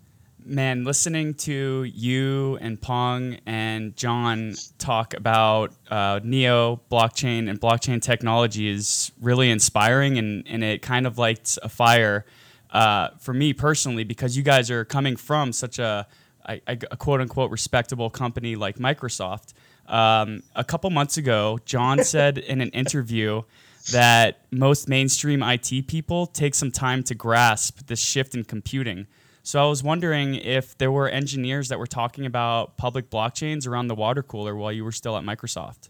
man, 0.47 0.83
listening 0.83 1.33
to 1.33 1.83
you 1.83 2.57
and 2.61 2.79
Pong 2.81 3.37
and 3.45 3.95
John 3.95 4.53
talk 4.77 5.13
about 5.13 5.73
uh, 5.89 6.19
Neo 6.23 6.81
blockchain 6.89 7.49
and 7.49 7.59
blockchain 7.59 8.01
technology 8.01 8.69
is 8.69 9.11
really 9.21 9.51
inspiring, 9.51 10.17
and, 10.17 10.47
and 10.47 10.63
it 10.63 10.81
kind 10.81 11.05
of 11.05 11.17
lights 11.17 11.59
a 11.61 11.69
fire 11.69 12.25
uh, 12.71 13.09
for 13.19 13.33
me 13.33 13.53
personally 13.53 14.03
because 14.03 14.35
you 14.35 14.43
guys 14.43 14.69
are 14.69 14.85
coming 14.85 15.15
from 15.15 15.53
such 15.53 15.79
a, 15.79 16.07
a, 16.47 16.59
a 16.67 16.97
quote 16.97 17.21
unquote 17.21 17.51
respectable 17.51 18.09
company 18.09 18.55
like 18.55 18.77
Microsoft. 18.77 19.53
Um, 19.87 20.43
a 20.55 20.63
couple 20.63 20.89
months 20.89 21.17
ago, 21.17 21.59
John 21.65 22.03
said 22.03 22.37
in 22.37 22.61
an 22.61 22.69
interview 22.69 23.43
that 23.91 24.41
most 24.51 24.89
mainstream 24.89 25.41
IT 25.41 25.87
people 25.87 26.27
take 26.27 26.55
some 26.55 26.71
time 26.71 27.03
to 27.03 27.15
grasp 27.15 27.87
this 27.87 27.99
shift 27.99 28.35
in 28.35 28.43
computing. 28.43 29.07
So 29.43 29.63
I 29.63 29.69
was 29.69 29.81
wondering 29.81 30.35
if 30.35 30.77
there 30.77 30.91
were 30.91 31.07
engineers 31.07 31.69
that 31.69 31.79
were 31.79 31.87
talking 31.87 32.25
about 32.25 32.75
public 32.75 33.09
blockchains 33.09 33.65
around 33.65 33.87
the 33.87 33.95
water 33.95 34.21
cooler 34.21 34.53
while 34.53 34.73
you 34.73 34.83
were 34.83 34.91
still 34.91 35.15
at 35.15 35.23
Microsoft. 35.23 35.87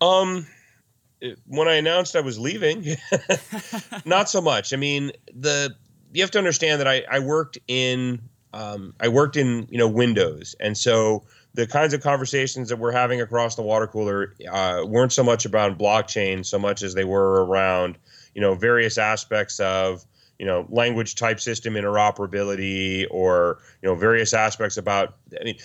Um, 0.00 0.48
when 1.46 1.68
I 1.68 1.74
announced 1.74 2.16
I 2.16 2.20
was 2.20 2.38
leaving, 2.38 2.96
not 4.04 4.28
so 4.28 4.40
much. 4.40 4.72
I 4.72 4.76
mean, 4.76 5.12
the 5.34 5.74
you 6.12 6.22
have 6.22 6.30
to 6.32 6.38
understand 6.38 6.80
that 6.80 6.88
I, 6.88 7.04
I 7.10 7.18
worked 7.18 7.58
in 7.68 8.20
um, 8.52 8.94
I 9.00 9.08
worked 9.08 9.36
in 9.36 9.66
you 9.70 9.78
know 9.78 9.88
Windows, 9.88 10.54
and 10.60 10.76
so 10.76 11.24
the 11.54 11.66
kinds 11.66 11.92
of 11.92 12.00
conversations 12.02 12.68
that 12.68 12.76
we're 12.76 12.92
having 12.92 13.20
across 13.20 13.56
the 13.56 13.62
water 13.62 13.86
cooler 13.86 14.34
uh, 14.50 14.84
weren't 14.86 15.12
so 15.12 15.24
much 15.24 15.44
about 15.44 15.78
blockchain 15.78 16.44
so 16.44 16.58
much 16.58 16.82
as 16.82 16.94
they 16.94 17.04
were 17.04 17.44
around 17.44 17.98
you 18.34 18.40
know 18.40 18.54
various 18.54 18.98
aspects 18.98 19.58
of 19.58 20.04
you 20.38 20.46
know 20.46 20.66
language 20.68 21.14
type 21.16 21.40
system 21.40 21.74
interoperability 21.74 23.06
or 23.10 23.58
you 23.82 23.88
know 23.88 23.94
various 23.94 24.32
aspects 24.32 24.76
about 24.76 25.16
i 25.40 25.44
mean 25.44 25.58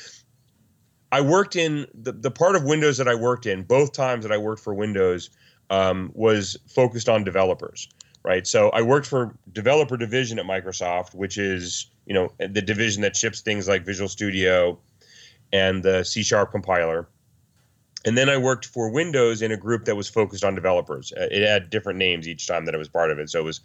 i 1.14 1.22
worked 1.22 1.56
in 1.56 1.88
the, 1.94 2.12
the 2.12 2.32
part 2.32 2.56
of 2.56 2.64
windows 2.64 2.98
that 2.98 3.08
i 3.08 3.16
worked 3.16 3.46
in 3.46 3.64
both 3.64 3.94
times 3.94 4.24
that 4.24 4.32
i 4.32 4.38
worked 4.38 4.62
for 4.62 4.74
windows 4.74 5.30
um, 5.70 6.12
was 6.14 6.58
focused 6.68 7.08
on 7.08 7.24
developers 7.24 7.88
right? 8.24 8.48
So 8.48 8.70
i 8.70 8.82
worked 8.82 9.08
for 9.08 9.36
developer 9.52 9.98
division 9.98 10.40
at 10.40 10.46
microsoft 10.46 11.14
which 11.14 11.38
is 11.38 11.88
you 12.06 12.14
know 12.14 12.32
the 12.40 12.62
division 12.62 13.02
that 13.02 13.16
ships 13.16 13.42
things 13.42 13.68
like 13.68 13.86
visual 13.86 14.10
studio 14.10 14.78
and 15.52 15.84
the 15.84 16.04
c 16.04 16.24
sharp 16.24 16.52
compiler 16.52 17.08
and 18.06 18.18
then 18.18 18.30
I 18.30 18.38
worked 18.38 18.66
for 18.66 18.90
Windows 18.90 19.42
in 19.42 19.52
a 19.52 19.58
group 19.58 19.86
that 19.86 19.96
was 19.96 20.10
focused 20.10 20.44
on 20.44 20.56
developers. 20.56 21.14
Uh, 21.14 21.28
it 21.32 21.48
had 21.48 21.70
different 21.70 22.00
names 22.00 22.28
each 22.28 22.48
time 22.48 22.66
that 22.66 22.76
I 22.76 22.78
was 22.78 22.90
part 22.90 23.12
of 23.12 23.20
it. 23.20 23.30
So 23.30 23.40
it 23.40 23.44
was 23.44 23.62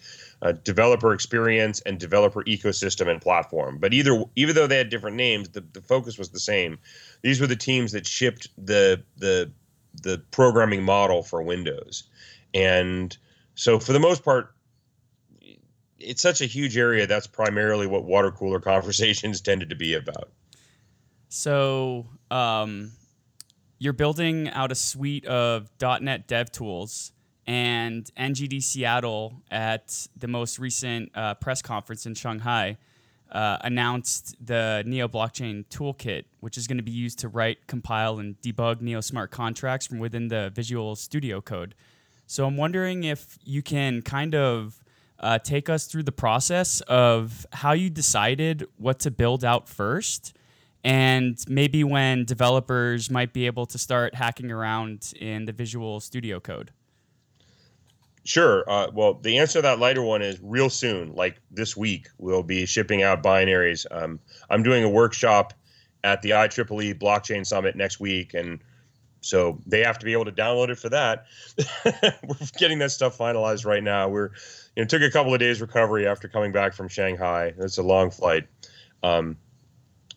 developer 0.62 1.12
experience 1.12 1.80
and 1.80 1.98
developer 1.98 2.44
ecosystem 2.44 3.08
and 3.08 3.20
platform. 3.20 3.78
But 3.78 3.92
either 3.92 4.22
even 4.36 4.54
though 4.54 4.68
they 4.68 4.78
had 4.78 4.90
different 4.90 5.16
names, 5.16 5.48
the, 5.48 5.62
the 5.72 5.80
focus 5.80 6.18
was 6.18 6.30
the 6.30 6.38
same. 6.38 6.78
These 7.22 7.40
were 7.40 7.48
the 7.48 7.56
teams 7.56 7.92
that 7.92 8.06
shipped 8.06 8.48
the 8.56 9.02
the 9.16 9.50
the 10.02 10.22
programming 10.30 10.84
model 10.84 11.24
for 11.24 11.42
Windows. 11.42 12.04
And 12.54 13.16
so 13.56 13.80
for 13.80 13.92
the 13.92 13.98
most 13.98 14.24
part, 14.24 14.54
it's 15.98 16.22
such 16.22 16.40
a 16.40 16.46
huge 16.46 16.76
area. 16.76 17.08
That's 17.08 17.26
primarily 17.26 17.88
what 17.88 18.04
water 18.04 18.30
cooler 18.30 18.60
conversations 18.74 19.40
tended 19.40 19.70
to 19.70 19.76
be 19.76 19.94
about. 19.94 20.30
So 21.28 22.06
um 22.30 22.92
you're 23.78 23.92
building 23.92 24.48
out 24.50 24.72
a 24.72 24.74
suite 24.74 25.24
of 25.26 25.70
.NET 25.80 26.26
dev 26.26 26.50
tools, 26.50 27.12
and 27.46 28.10
NGD 28.18 28.62
Seattle 28.62 29.42
at 29.50 30.06
the 30.16 30.28
most 30.28 30.58
recent 30.58 31.10
uh, 31.14 31.34
press 31.34 31.62
conference 31.62 32.04
in 32.04 32.14
Shanghai 32.14 32.76
uh, 33.30 33.58
announced 33.62 34.36
the 34.44 34.82
Neo 34.86 35.08
Blockchain 35.08 35.64
Toolkit, 35.66 36.24
which 36.40 36.58
is 36.58 36.66
going 36.66 36.78
to 36.78 36.82
be 36.82 36.90
used 36.90 37.18
to 37.20 37.28
write, 37.28 37.66
compile, 37.66 38.18
and 38.18 38.40
debug 38.42 38.80
Neo 38.80 39.00
smart 39.00 39.30
contracts 39.30 39.86
from 39.86 39.98
within 39.98 40.28
the 40.28 40.50
Visual 40.54 40.96
Studio 40.96 41.40
Code. 41.40 41.74
So 42.26 42.46
I'm 42.46 42.56
wondering 42.56 43.04
if 43.04 43.38
you 43.44 43.62
can 43.62 44.02
kind 44.02 44.34
of 44.34 44.82
uh, 45.20 45.38
take 45.38 45.68
us 45.68 45.86
through 45.86 46.04
the 46.04 46.12
process 46.12 46.80
of 46.82 47.46
how 47.52 47.72
you 47.72 47.90
decided 47.90 48.66
what 48.76 48.98
to 49.00 49.10
build 49.10 49.44
out 49.44 49.68
first 49.68 50.34
and 50.88 51.38
maybe 51.46 51.84
when 51.84 52.24
developers 52.24 53.10
might 53.10 53.34
be 53.34 53.44
able 53.44 53.66
to 53.66 53.76
start 53.76 54.14
hacking 54.14 54.50
around 54.50 55.12
in 55.20 55.44
the 55.44 55.52
Visual 55.52 56.00
Studio 56.00 56.40
Code? 56.40 56.70
Sure. 58.24 58.64
Uh, 58.66 58.86
well, 58.94 59.12
the 59.12 59.36
answer 59.36 59.58
to 59.58 59.62
that 59.62 59.78
lighter 59.78 60.02
one 60.02 60.22
is 60.22 60.40
real 60.42 60.70
soon. 60.70 61.14
Like 61.14 61.42
this 61.50 61.76
week, 61.76 62.08
we'll 62.16 62.42
be 62.42 62.64
shipping 62.64 63.02
out 63.02 63.22
binaries. 63.22 63.84
Um, 63.90 64.18
I'm 64.48 64.62
doing 64.62 64.82
a 64.82 64.88
workshop 64.88 65.52
at 66.04 66.22
the 66.22 66.30
IEEE 66.30 66.98
Blockchain 66.98 67.46
Summit 67.46 67.76
next 67.76 68.00
week, 68.00 68.32
and 68.32 68.58
so 69.20 69.60
they 69.66 69.84
have 69.84 69.98
to 69.98 70.06
be 70.06 70.14
able 70.14 70.24
to 70.24 70.32
download 70.32 70.70
it 70.70 70.78
for 70.78 70.88
that. 70.88 71.26
We're 72.26 72.46
getting 72.56 72.78
that 72.78 72.92
stuff 72.92 73.18
finalized 73.18 73.66
right 73.66 73.82
now. 73.82 74.08
We're, 74.08 74.30
you 74.74 74.82
know, 74.82 74.86
took 74.86 75.02
a 75.02 75.10
couple 75.10 75.34
of 75.34 75.40
days 75.40 75.60
recovery 75.60 76.06
after 76.06 76.28
coming 76.28 76.50
back 76.50 76.72
from 76.72 76.88
Shanghai. 76.88 77.52
It's 77.58 77.76
a 77.76 77.82
long 77.82 78.10
flight. 78.10 78.46
Um, 79.02 79.36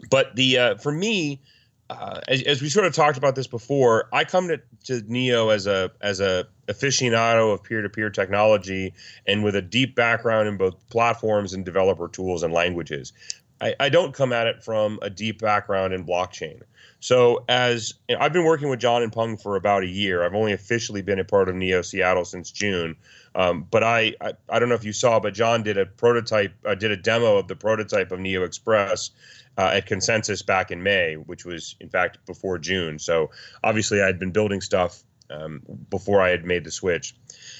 but 0.09 0.35
the 0.35 0.57
uh, 0.57 0.75
for 0.75 0.91
me, 0.91 1.41
uh, 1.89 2.21
as, 2.27 2.41
as, 2.43 2.61
we 2.61 2.69
sort 2.69 2.85
of 2.85 2.93
talked 2.93 3.17
about 3.17 3.35
this 3.35 3.47
before, 3.47 4.07
I 4.13 4.23
come 4.23 4.47
to, 4.47 4.61
to 4.85 5.01
Neo 5.11 5.49
as 5.49 5.67
a 5.67 5.91
as 6.01 6.19
a 6.19 6.47
aficionado 6.67 7.53
of 7.53 7.63
peer 7.63 7.81
to 7.81 7.89
peer 7.89 8.09
technology 8.09 8.93
and 9.27 9.43
with 9.43 9.55
a 9.55 9.61
deep 9.61 9.95
background 9.95 10.47
in 10.47 10.57
both 10.57 10.75
platforms 10.89 11.53
and 11.53 11.65
developer 11.65 12.07
tools 12.07 12.43
and 12.43 12.53
languages. 12.53 13.13
I, 13.61 13.75
I 13.79 13.89
don't 13.89 14.13
come 14.13 14.33
at 14.33 14.47
it 14.47 14.63
from 14.63 14.99
a 15.01 15.09
deep 15.09 15.39
background 15.39 15.93
in 15.93 16.05
blockchain. 16.05 16.61
So 16.99 17.43
as 17.47 17.93
you 18.09 18.15
know, 18.15 18.21
I've 18.21 18.33
been 18.33 18.43
working 18.43 18.69
with 18.69 18.79
John 18.79 19.03
and 19.03 19.11
Pung 19.11 19.37
for 19.37 19.55
about 19.55 19.83
a 19.83 19.87
year, 19.87 20.23
I've 20.23 20.35
only 20.35 20.53
officially 20.53 21.01
been 21.01 21.19
a 21.19 21.23
part 21.23 21.49
of 21.49 21.55
Neo 21.55 21.81
Seattle 21.81 22.25
since 22.25 22.51
June. 22.51 22.95
Um, 23.33 23.65
but 23.71 23.83
I, 23.83 24.13
I, 24.19 24.33
I 24.49 24.59
don't 24.59 24.69
know 24.69 24.75
if 24.75 24.83
you 24.83 24.93
saw, 24.93 25.19
but 25.19 25.33
John 25.33 25.63
did 25.63 25.77
a 25.77 25.85
prototype, 25.85 26.53
uh, 26.65 26.75
did 26.75 26.91
a 26.91 26.97
demo 26.97 27.37
of 27.37 27.47
the 27.47 27.55
prototype 27.55 28.11
of 28.11 28.19
Neo 28.19 28.43
Express 28.43 29.11
uh, 29.57 29.71
at 29.73 29.85
Consensus 29.85 30.41
back 30.41 30.71
in 30.71 30.83
May, 30.83 31.15
which 31.15 31.45
was 31.45 31.75
in 31.79 31.89
fact 31.89 32.23
before 32.25 32.57
June. 32.57 32.99
So 32.99 33.31
obviously, 33.63 34.01
I'd 34.01 34.19
been 34.19 34.31
building 34.31 34.61
stuff 34.61 35.03
um, 35.31 35.61
before 35.89 36.21
I 36.21 36.29
had 36.29 36.45
made 36.45 36.63
the 36.63 36.71
switch. 36.71 37.15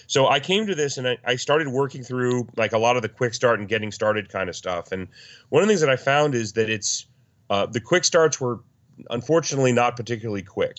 So 0.07 0.27
I 0.27 0.39
came 0.39 0.67
to 0.67 0.75
this 0.75 0.97
and 0.97 1.07
I, 1.07 1.17
I, 1.25 1.35
started 1.35 1.67
working 1.69 2.03
through 2.03 2.47
like 2.57 2.73
a 2.73 2.77
lot 2.77 2.95
of 2.95 3.01
the 3.01 3.09
quick 3.09 3.33
start 3.33 3.59
and 3.59 3.69
getting 3.69 3.91
started 3.91 4.29
kind 4.29 4.49
of 4.49 4.55
stuff. 4.55 4.91
And 4.91 5.07
one 5.49 5.63
of 5.63 5.67
the 5.67 5.71
things 5.71 5.81
that 5.81 5.89
I 5.89 5.95
found 5.95 6.35
is 6.35 6.53
that 6.53 6.69
it's 6.69 7.05
uh, 7.49 7.65
the 7.65 7.81
quick 7.81 8.03
starts 8.03 8.39
were 8.39 8.61
unfortunately 9.09 9.71
not 9.71 9.95
particularly 9.95 10.43
quick. 10.43 10.77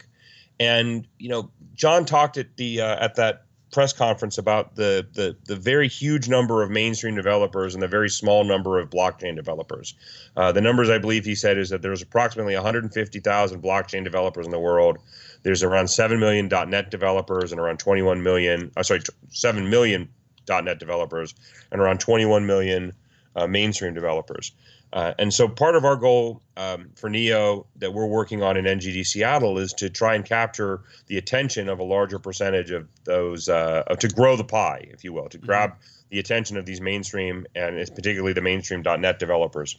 And 0.60 1.06
you 1.18 1.28
know, 1.28 1.50
John 1.74 2.04
talked 2.04 2.36
at 2.36 2.56
the 2.56 2.80
uh, 2.80 3.04
at 3.04 3.16
that 3.16 3.46
press 3.72 3.94
conference 3.94 4.36
about 4.36 4.76
the, 4.76 5.06
the 5.14 5.36
the 5.46 5.56
very 5.56 5.88
huge 5.88 6.28
number 6.28 6.62
of 6.62 6.70
mainstream 6.70 7.16
developers 7.16 7.74
and 7.74 7.82
the 7.82 7.88
very 7.88 8.10
small 8.10 8.44
number 8.44 8.78
of 8.78 8.90
blockchain 8.90 9.34
developers. 9.34 9.94
Uh, 10.36 10.52
the 10.52 10.60
numbers 10.60 10.90
I 10.90 10.98
believe 10.98 11.24
he 11.24 11.34
said 11.34 11.58
is 11.58 11.70
that 11.70 11.82
there's 11.82 12.02
approximately 12.02 12.54
150,000 12.54 13.62
blockchain 13.62 14.04
developers 14.04 14.46
in 14.46 14.52
the 14.52 14.60
world. 14.60 14.98
There's 15.42 15.62
around 15.62 15.88
7 15.88 16.18
million 16.18 16.48
.NET 16.48 16.90
developers 16.90 17.52
and 17.52 17.60
around 17.60 17.78
21 17.78 18.22
million, 18.22 18.70
uh, 18.76 18.82
sorry, 18.82 19.00
7 19.30 19.68
million 19.68 20.08
.NET 20.48 20.78
developers 20.78 21.34
and 21.70 21.80
around 21.80 22.00
21 22.00 22.46
million 22.46 22.92
uh, 23.34 23.46
mainstream 23.46 23.94
developers. 23.94 24.52
Uh, 24.92 25.14
and 25.18 25.32
so 25.32 25.48
part 25.48 25.74
of 25.74 25.86
our 25.86 25.96
goal 25.96 26.42
um, 26.58 26.90
for 26.96 27.08
NEO 27.08 27.66
that 27.76 27.94
we're 27.94 28.06
working 28.06 28.42
on 28.42 28.58
in 28.58 28.66
NGD 28.66 29.06
Seattle 29.06 29.58
is 29.58 29.72
to 29.74 29.88
try 29.88 30.14
and 30.14 30.24
capture 30.24 30.82
the 31.06 31.16
attention 31.16 31.70
of 31.70 31.78
a 31.78 31.82
larger 31.82 32.18
percentage 32.18 32.70
of 32.70 32.86
those, 33.04 33.48
uh, 33.48 33.82
to 33.98 34.08
grow 34.08 34.36
the 34.36 34.44
pie, 34.44 34.86
if 34.90 35.02
you 35.02 35.14
will, 35.14 35.30
to 35.30 35.38
mm-hmm. 35.38 35.46
grab 35.46 35.70
mm-hmm. 35.70 35.80
the 36.10 36.18
attention 36.18 36.58
of 36.58 36.66
these 36.66 36.82
mainstream 36.82 37.46
and 37.54 37.78
particularly 37.94 38.34
the 38.34 38.42
mainstream.NET 38.42 39.18
developers. 39.18 39.76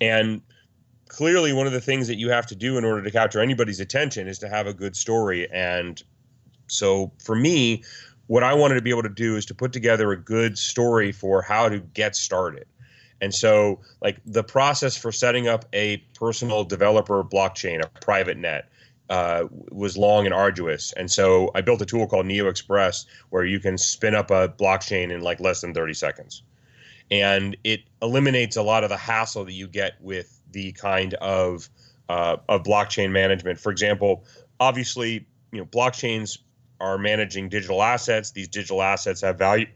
And 0.00 0.40
clearly, 1.10 1.52
one 1.52 1.66
of 1.66 1.72
the 1.72 1.80
things 1.80 2.06
that 2.06 2.16
you 2.16 2.30
have 2.30 2.46
to 2.46 2.54
do 2.54 2.78
in 2.78 2.84
order 2.84 3.02
to 3.02 3.10
capture 3.10 3.40
anybody's 3.40 3.80
attention 3.80 4.28
is 4.28 4.38
to 4.38 4.48
have 4.48 4.66
a 4.66 4.72
good 4.72 4.96
story. 4.96 5.50
And 5.50 6.02
so 6.68 7.12
for 7.22 7.34
me, 7.34 7.82
what 8.28 8.44
I 8.44 8.54
wanted 8.54 8.76
to 8.76 8.82
be 8.82 8.90
able 8.90 9.02
to 9.02 9.08
do 9.08 9.36
is 9.36 9.44
to 9.46 9.54
put 9.54 9.72
together 9.72 10.12
a 10.12 10.16
good 10.16 10.56
story 10.56 11.10
for 11.10 11.42
how 11.42 11.68
to 11.68 11.80
get 11.80 12.14
started. 12.14 12.66
And 13.20 13.34
so, 13.34 13.80
like 14.00 14.18
the 14.24 14.44
process 14.44 14.96
for 14.96 15.12
setting 15.12 15.48
up 15.48 15.66
a 15.74 15.98
personal 16.14 16.64
developer 16.64 17.22
blockchain, 17.22 17.84
a 17.84 17.88
private 18.00 18.38
net, 18.38 18.70
uh, 19.10 19.44
was 19.70 19.98
long 19.98 20.24
and 20.24 20.32
arduous. 20.32 20.92
And 20.92 21.10
so, 21.10 21.50
I 21.54 21.60
built 21.60 21.82
a 21.82 21.86
tool 21.86 22.06
called 22.06 22.24
Neo 22.24 22.48
Express 22.48 23.04
where 23.30 23.44
you 23.44 23.58
can 23.58 23.76
spin 23.76 24.14
up 24.14 24.30
a 24.30 24.48
blockchain 24.48 25.10
in 25.10 25.20
like 25.20 25.40
less 25.40 25.60
than 25.60 25.74
30 25.74 25.92
seconds. 25.92 26.44
And 27.10 27.56
it 27.64 27.80
eliminates 28.02 28.56
a 28.56 28.62
lot 28.62 28.84
of 28.84 28.90
the 28.90 28.96
hassle 28.96 29.44
that 29.44 29.52
you 29.52 29.66
get 29.66 30.00
with 30.00 30.40
the 30.52 30.72
kind 30.72 31.14
of 31.14 31.68
uh, 32.08 32.36
of 32.48 32.62
blockchain 32.62 33.10
management. 33.10 33.58
For 33.58 33.70
example, 33.70 34.24
obviously, 34.58 35.26
you 35.52 35.58
know, 35.58 35.64
blockchains 35.66 36.38
are 36.80 36.98
managing 36.98 37.48
digital 37.48 37.82
assets. 37.82 38.30
These 38.32 38.48
digital 38.48 38.82
assets 38.82 39.20
have 39.20 39.38
value. 39.38 39.66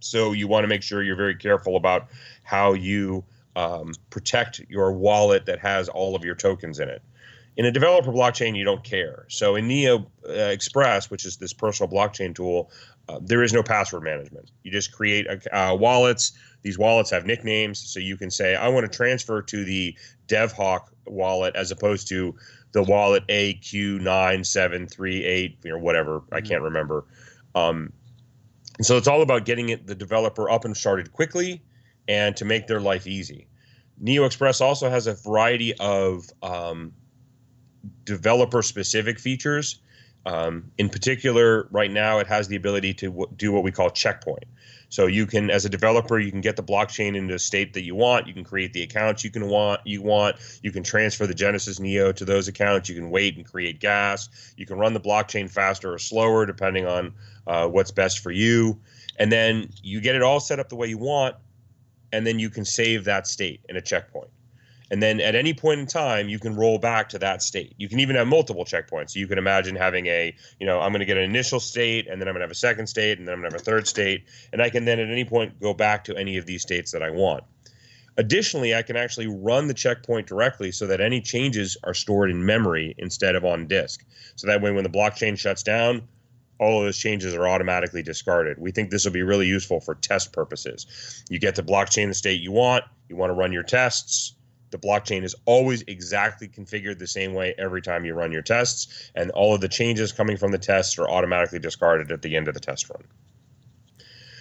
So 0.00 0.32
you 0.32 0.48
want 0.48 0.64
to 0.64 0.68
make 0.68 0.82
sure 0.82 1.02
you're 1.02 1.16
very 1.16 1.34
careful 1.34 1.76
about 1.76 2.08
how 2.42 2.72
you 2.72 3.24
um, 3.56 3.94
protect 4.10 4.60
your 4.68 4.92
wallet 4.92 5.46
that 5.46 5.58
has 5.58 5.88
all 5.88 6.14
of 6.14 6.24
your 6.24 6.34
tokens 6.34 6.78
in 6.78 6.88
it. 6.88 7.02
In 7.56 7.64
a 7.64 7.72
developer 7.72 8.12
blockchain, 8.12 8.56
you 8.56 8.64
don't 8.64 8.84
care. 8.84 9.24
So 9.28 9.56
in 9.56 9.66
Neo 9.66 10.06
uh, 10.28 10.32
Express, 10.32 11.10
which 11.10 11.24
is 11.24 11.38
this 11.38 11.52
personal 11.52 11.90
blockchain 11.90 12.34
tool, 12.34 12.70
uh, 13.08 13.18
there 13.22 13.42
is 13.42 13.52
no 13.52 13.62
password 13.62 14.02
management. 14.02 14.50
You 14.62 14.70
just 14.70 14.92
create 14.92 15.26
uh, 15.52 15.76
wallets. 15.78 16.32
These 16.62 16.78
wallets 16.78 17.10
have 17.10 17.24
nicknames, 17.24 17.78
so 17.78 18.00
you 18.00 18.16
can 18.16 18.30
say, 18.30 18.56
"I 18.56 18.68
want 18.68 18.90
to 18.90 18.96
transfer 18.96 19.42
to 19.42 19.64
the 19.64 19.96
DevHawk 20.26 20.88
wallet 21.06 21.54
as 21.56 21.70
opposed 21.70 22.08
to 22.08 22.34
the 22.72 22.82
wallet 22.82 23.26
AQ9738 23.28 25.66
or 25.66 25.78
whatever. 25.78 26.20
Mm-hmm. 26.20 26.34
I 26.34 26.40
can't 26.40 26.62
remember. 26.62 27.04
Um, 27.54 27.92
and 28.76 28.86
so 28.86 28.96
it's 28.96 29.08
all 29.08 29.22
about 29.22 29.44
getting 29.44 29.70
it 29.70 29.86
the 29.86 29.94
developer 29.94 30.50
up 30.50 30.64
and 30.64 30.76
started 30.76 31.12
quickly 31.12 31.62
and 32.06 32.36
to 32.36 32.44
make 32.44 32.66
their 32.66 32.80
life 32.80 33.06
easy. 33.06 33.46
Neo 34.00 34.24
Express 34.24 34.60
also 34.60 34.88
has 34.88 35.08
a 35.08 35.14
variety 35.14 35.74
of 35.80 36.26
um, 36.42 36.92
developer 38.04 38.62
specific 38.62 39.18
features. 39.18 39.80
Um, 40.26 40.72
in 40.76 40.88
particular, 40.88 41.68
right 41.70 41.90
now, 41.90 42.18
it 42.18 42.26
has 42.26 42.48
the 42.48 42.56
ability 42.56 42.94
to 42.94 43.06
w- 43.06 43.28
do 43.36 43.52
what 43.52 43.62
we 43.62 43.72
call 43.72 43.88
checkpoint. 43.90 44.44
So 44.90 45.06
you 45.06 45.26
can, 45.26 45.50
as 45.50 45.64
a 45.64 45.68
developer, 45.68 46.18
you 46.18 46.30
can 46.30 46.40
get 46.40 46.56
the 46.56 46.62
blockchain 46.62 47.14
into 47.14 47.34
a 47.34 47.38
state 47.38 47.74
that 47.74 47.82
you 47.82 47.94
want. 47.94 48.26
You 48.26 48.34
can 48.34 48.44
create 48.44 48.72
the 48.72 48.82
accounts 48.82 49.22
you 49.22 49.30
can 49.30 49.48
want. 49.48 49.80
You 49.84 50.02
want. 50.02 50.36
You 50.62 50.72
can 50.72 50.82
transfer 50.82 51.26
the 51.26 51.34
Genesis 51.34 51.78
Neo 51.78 52.12
to 52.12 52.24
those 52.24 52.48
accounts. 52.48 52.88
You 52.88 52.94
can 52.94 53.10
wait 53.10 53.36
and 53.36 53.44
create 53.44 53.80
gas. 53.80 54.28
You 54.56 54.66
can 54.66 54.78
run 54.78 54.94
the 54.94 55.00
blockchain 55.00 55.50
faster 55.50 55.92
or 55.92 55.98
slower 55.98 56.46
depending 56.46 56.86
on 56.86 57.14
uh, 57.46 57.68
what's 57.68 57.90
best 57.90 58.20
for 58.20 58.30
you. 58.30 58.80
And 59.18 59.30
then 59.30 59.70
you 59.82 60.00
get 60.00 60.14
it 60.14 60.22
all 60.22 60.40
set 60.40 60.58
up 60.58 60.68
the 60.68 60.76
way 60.76 60.86
you 60.86 60.98
want, 60.98 61.36
and 62.12 62.26
then 62.26 62.38
you 62.38 62.50
can 62.50 62.64
save 62.64 63.04
that 63.04 63.26
state 63.26 63.60
in 63.68 63.76
a 63.76 63.82
checkpoint. 63.82 64.30
And 64.90 65.02
then 65.02 65.20
at 65.20 65.34
any 65.34 65.52
point 65.52 65.80
in 65.80 65.86
time, 65.86 66.28
you 66.28 66.38
can 66.38 66.56
roll 66.56 66.78
back 66.78 67.10
to 67.10 67.18
that 67.18 67.42
state. 67.42 67.74
You 67.76 67.88
can 67.88 68.00
even 68.00 68.16
have 68.16 68.26
multiple 68.26 68.64
checkpoints. 68.64 69.14
You 69.14 69.26
can 69.26 69.38
imagine 69.38 69.76
having 69.76 70.06
a, 70.06 70.34
you 70.58 70.66
know, 70.66 70.80
I'm 70.80 70.92
going 70.92 71.00
to 71.00 71.06
get 71.06 71.18
an 71.18 71.24
initial 71.24 71.60
state, 71.60 72.08
and 72.08 72.20
then 72.20 72.28
I'm 72.28 72.32
going 72.32 72.40
to 72.40 72.46
have 72.46 72.50
a 72.50 72.54
second 72.54 72.86
state, 72.86 73.18
and 73.18 73.28
then 73.28 73.34
I'm 73.34 73.40
going 73.40 73.50
to 73.50 73.56
have 73.56 73.60
a 73.60 73.64
third 73.64 73.86
state. 73.86 74.24
And 74.52 74.62
I 74.62 74.70
can 74.70 74.86
then 74.86 74.98
at 74.98 75.10
any 75.10 75.24
point 75.24 75.60
go 75.60 75.74
back 75.74 76.04
to 76.04 76.16
any 76.16 76.38
of 76.38 76.46
these 76.46 76.62
states 76.62 76.92
that 76.92 77.02
I 77.02 77.10
want. 77.10 77.44
Additionally, 78.16 78.74
I 78.74 78.82
can 78.82 78.96
actually 78.96 79.28
run 79.28 79.68
the 79.68 79.74
checkpoint 79.74 80.26
directly 80.26 80.72
so 80.72 80.86
that 80.86 81.00
any 81.00 81.20
changes 81.20 81.76
are 81.84 81.94
stored 81.94 82.30
in 82.30 82.44
memory 82.44 82.94
instead 82.98 83.36
of 83.36 83.44
on 83.44 83.66
disk. 83.68 84.04
So 84.36 84.46
that 84.46 84.62
way, 84.62 84.72
when 84.72 84.84
the 84.84 84.90
blockchain 84.90 85.38
shuts 85.38 85.62
down, 85.62 86.08
all 86.58 86.80
of 86.80 86.86
those 86.86 86.98
changes 86.98 87.34
are 87.34 87.46
automatically 87.46 88.02
discarded. 88.02 88.58
We 88.58 88.72
think 88.72 88.90
this 88.90 89.04
will 89.04 89.12
be 89.12 89.22
really 89.22 89.46
useful 89.46 89.78
for 89.78 89.94
test 89.94 90.32
purposes. 90.32 91.24
You 91.28 91.38
get 91.38 91.54
the 91.54 91.62
blockchain 91.62 92.08
the 92.08 92.14
state 92.14 92.40
you 92.40 92.50
want, 92.50 92.82
you 93.08 93.14
want 93.14 93.30
to 93.30 93.34
run 93.34 93.52
your 93.52 93.62
tests 93.62 94.34
the 94.70 94.78
blockchain 94.78 95.22
is 95.22 95.34
always 95.44 95.82
exactly 95.86 96.48
configured 96.48 96.98
the 96.98 97.06
same 97.06 97.34
way 97.34 97.54
every 97.58 97.82
time 97.82 98.04
you 98.04 98.14
run 98.14 98.32
your 98.32 98.42
tests, 98.42 99.10
and 99.14 99.30
all 99.32 99.54
of 99.54 99.60
the 99.60 99.68
changes 99.68 100.12
coming 100.12 100.36
from 100.36 100.52
the 100.52 100.58
tests 100.58 100.98
are 100.98 101.08
automatically 101.08 101.58
discarded 101.58 102.12
at 102.12 102.22
the 102.22 102.36
end 102.36 102.48
of 102.48 102.54
the 102.54 102.60
test 102.60 102.88
run. 102.90 103.04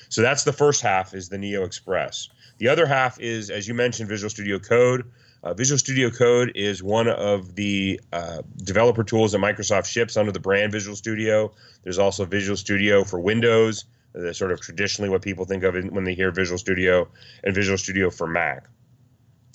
So 0.09 0.21
that's 0.21 0.43
the 0.43 0.53
first 0.53 0.81
half 0.81 1.13
is 1.13 1.29
the 1.29 1.37
Neo 1.37 1.63
Express. 1.63 2.29
The 2.59 2.69
other 2.69 2.85
half 2.85 3.19
is, 3.19 3.49
as 3.49 3.67
you 3.67 3.73
mentioned, 3.73 4.09
Visual 4.09 4.29
Studio 4.29 4.59
Code. 4.59 5.11
Uh, 5.43 5.53
Visual 5.53 5.77
Studio 5.77 6.09
Code 6.09 6.51
is 6.55 6.81
one 6.81 7.07
of 7.07 7.55
the 7.55 7.99
uh, 8.11 8.41
developer 8.63 9.03
tools 9.03 9.33
that 9.33 9.37
Microsoft 9.37 9.85
ships 9.85 10.17
under 10.17 10.31
the 10.31 10.39
brand 10.39 10.71
Visual 10.71 10.95
Studio. 10.95 11.53
There's 11.83 11.99
also 11.99 12.25
Visual 12.25 12.57
Studio 12.57 13.03
for 13.03 13.19
Windows, 13.19 13.85
uh, 14.15 14.33
sort 14.33 14.51
of 14.51 14.61
traditionally 14.61 15.09
what 15.09 15.21
people 15.21 15.45
think 15.45 15.63
of 15.63 15.75
when 15.75 16.03
they 16.03 16.15
hear 16.15 16.31
Visual 16.31 16.57
Studio, 16.57 17.07
and 17.43 17.53
Visual 17.53 17.77
Studio 17.77 18.09
for 18.09 18.27
Mac. 18.27 18.67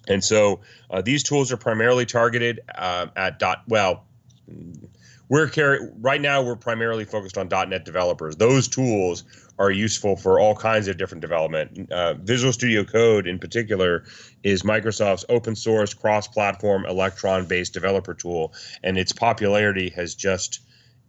And 0.08 0.22
so 0.22 0.60
uh, 0.90 1.02
these 1.02 1.22
tools 1.22 1.52
are 1.52 1.56
primarily 1.56 2.06
targeted 2.06 2.60
uh, 2.74 3.06
at 3.16 3.38
dot. 3.38 3.62
Well, 3.68 4.04
we're 5.28 5.48
carry, 5.48 5.78
right 6.00 6.20
now 6.20 6.42
we're 6.42 6.56
primarily 6.56 7.04
focused 7.04 7.38
on 7.38 7.48
.NET 7.48 7.84
developers. 7.84 8.36
Those 8.36 8.68
tools 8.68 9.24
are 9.58 9.70
useful 9.70 10.16
for 10.16 10.40
all 10.40 10.54
kinds 10.54 10.88
of 10.88 10.98
different 10.98 11.22
development. 11.22 11.90
Uh, 11.90 12.14
Visual 12.14 12.52
Studio 12.52 12.84
Code, 12.84 13.26
in 13.26 13.38
particular, 13.38 14.04
is 14.42 14.62
Microsoft's 14.62 15.24
open 15.28 15.54
source, 15.54 15.94
cross-platform, 15.94 16.84
Electron-based 16.84 17.72
developer 17.72 18.12
tool, 18.12 18.52
and 18.82 18.98
its 18.98 19.12
popularity 19.12 19.88
has 19.90 20.14
just 20.14 20.60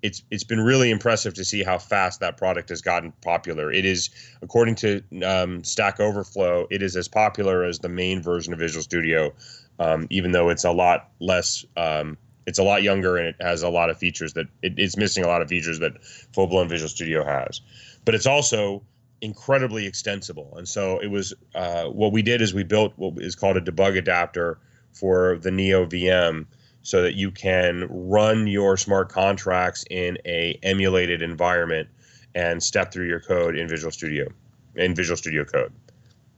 it's 0.04 0.22
it's 0.30 0.44
been 0.44 0.60
really 0.60 0.92
impressive 0.92 1.34
to 1.36 1.46
see 1.46 1.64
how 1.64 1.78
fast 1.78 2.20
that 2.20 2.38
product 2.38 2.70
has 2.70 2.82
gotten 2.82 3.14
popular. 3.24 3.72
It 3.72 3.86
is, 3.86 4.10
according 4.42 4.76
to 4.76 5.02
um, 5.26 5.64
Stack 5.64 6.00
Overflow, 6.00 6.68
it 6.70 6.84
is 6.84 6.98
as 6.98 7.08
popular 7.08 7.64
as 7.64 7.80
the 7.80 7.90
main 7.90 8.22
version 8.22 8.52
of 8.52 8.60
Visual 8.60 8.84
Studio, 8.84 9.34
um, 9.80 10.06
even 10.10 10.34
though 10.34 10.50
it's 10.50 10.66
a 10.66 10.72
lot 10.72 11.10
less. 11.20 11.66
Um, 11.78 12.18
it's 12.46 12.60
a 12.60 12.64
lot 12.64 12.84
younger 12.84 13.16
and 13.16 13.28
it 13.28 13.38
has 13.40 13.64
a 13.64 13.70
lot 13.70 13.90
of 13.90 13.98
features 13.98 14.34
that 14.34 14.48
it, 14.62 14.74
it's 14.76 14.98
missing 14.98 15.24
a 15.24 15.28
lot 15.28 15.42
of 15.42 15.48
features 15.48 15.80
that 15.80 16.04
full 16.34 16.46
blown 16.46 16.68
Visual 16.68 16.90
Studio 16.90 17.24
has. 17.24 17.62
But 18.04 18.16
it's 18.16 18.26
also 18.26 18.84
incredibly 19.22 19.86
extensible. 19.88 20.54
And 20.58 20.68
so 20.68 21.00
it 21.00 21.08
was 21.08 21.34
uh, 21.56 21.86
what 21.86 22.12
we 22.12 22.22
did 22.22 22.42
is 22.42 22.54
we 22.54 22.64
built 22.64 22.92
what 22.98 23.14
is 23.20 23.36
called 23.36 23.56
a 23.56 23.62
debug 23.62 23.98
adapter 23.98 24.60
for 24.92 25.38
the 25.38 25.52
Neo 25.52 25.86
VM 25.86 26.48
so 26.84 27.02
that 27.02 27.16
you 27.16 27.32
can 27.32 27.88
run 27.90 28.46
your 28.46 28.78
smart 28.78 29.10
contracts 29.10 29.84
in 29.90 30.18
a 30.26 30.60
emulated 30.64 31.22
environment 31.22 31.88
and 32.36 32.62
step 32.62 32.92
through 32.92 33.08
your 33.08 33.20
code 33.20 33.58
in 33.58 33.68
Visual 33.68 33.92
Studio 33.92 34.28
in 34.76 34.94
Visual 34.94 35.18
Studio 35.18 35.46
Code. 35.46 35.72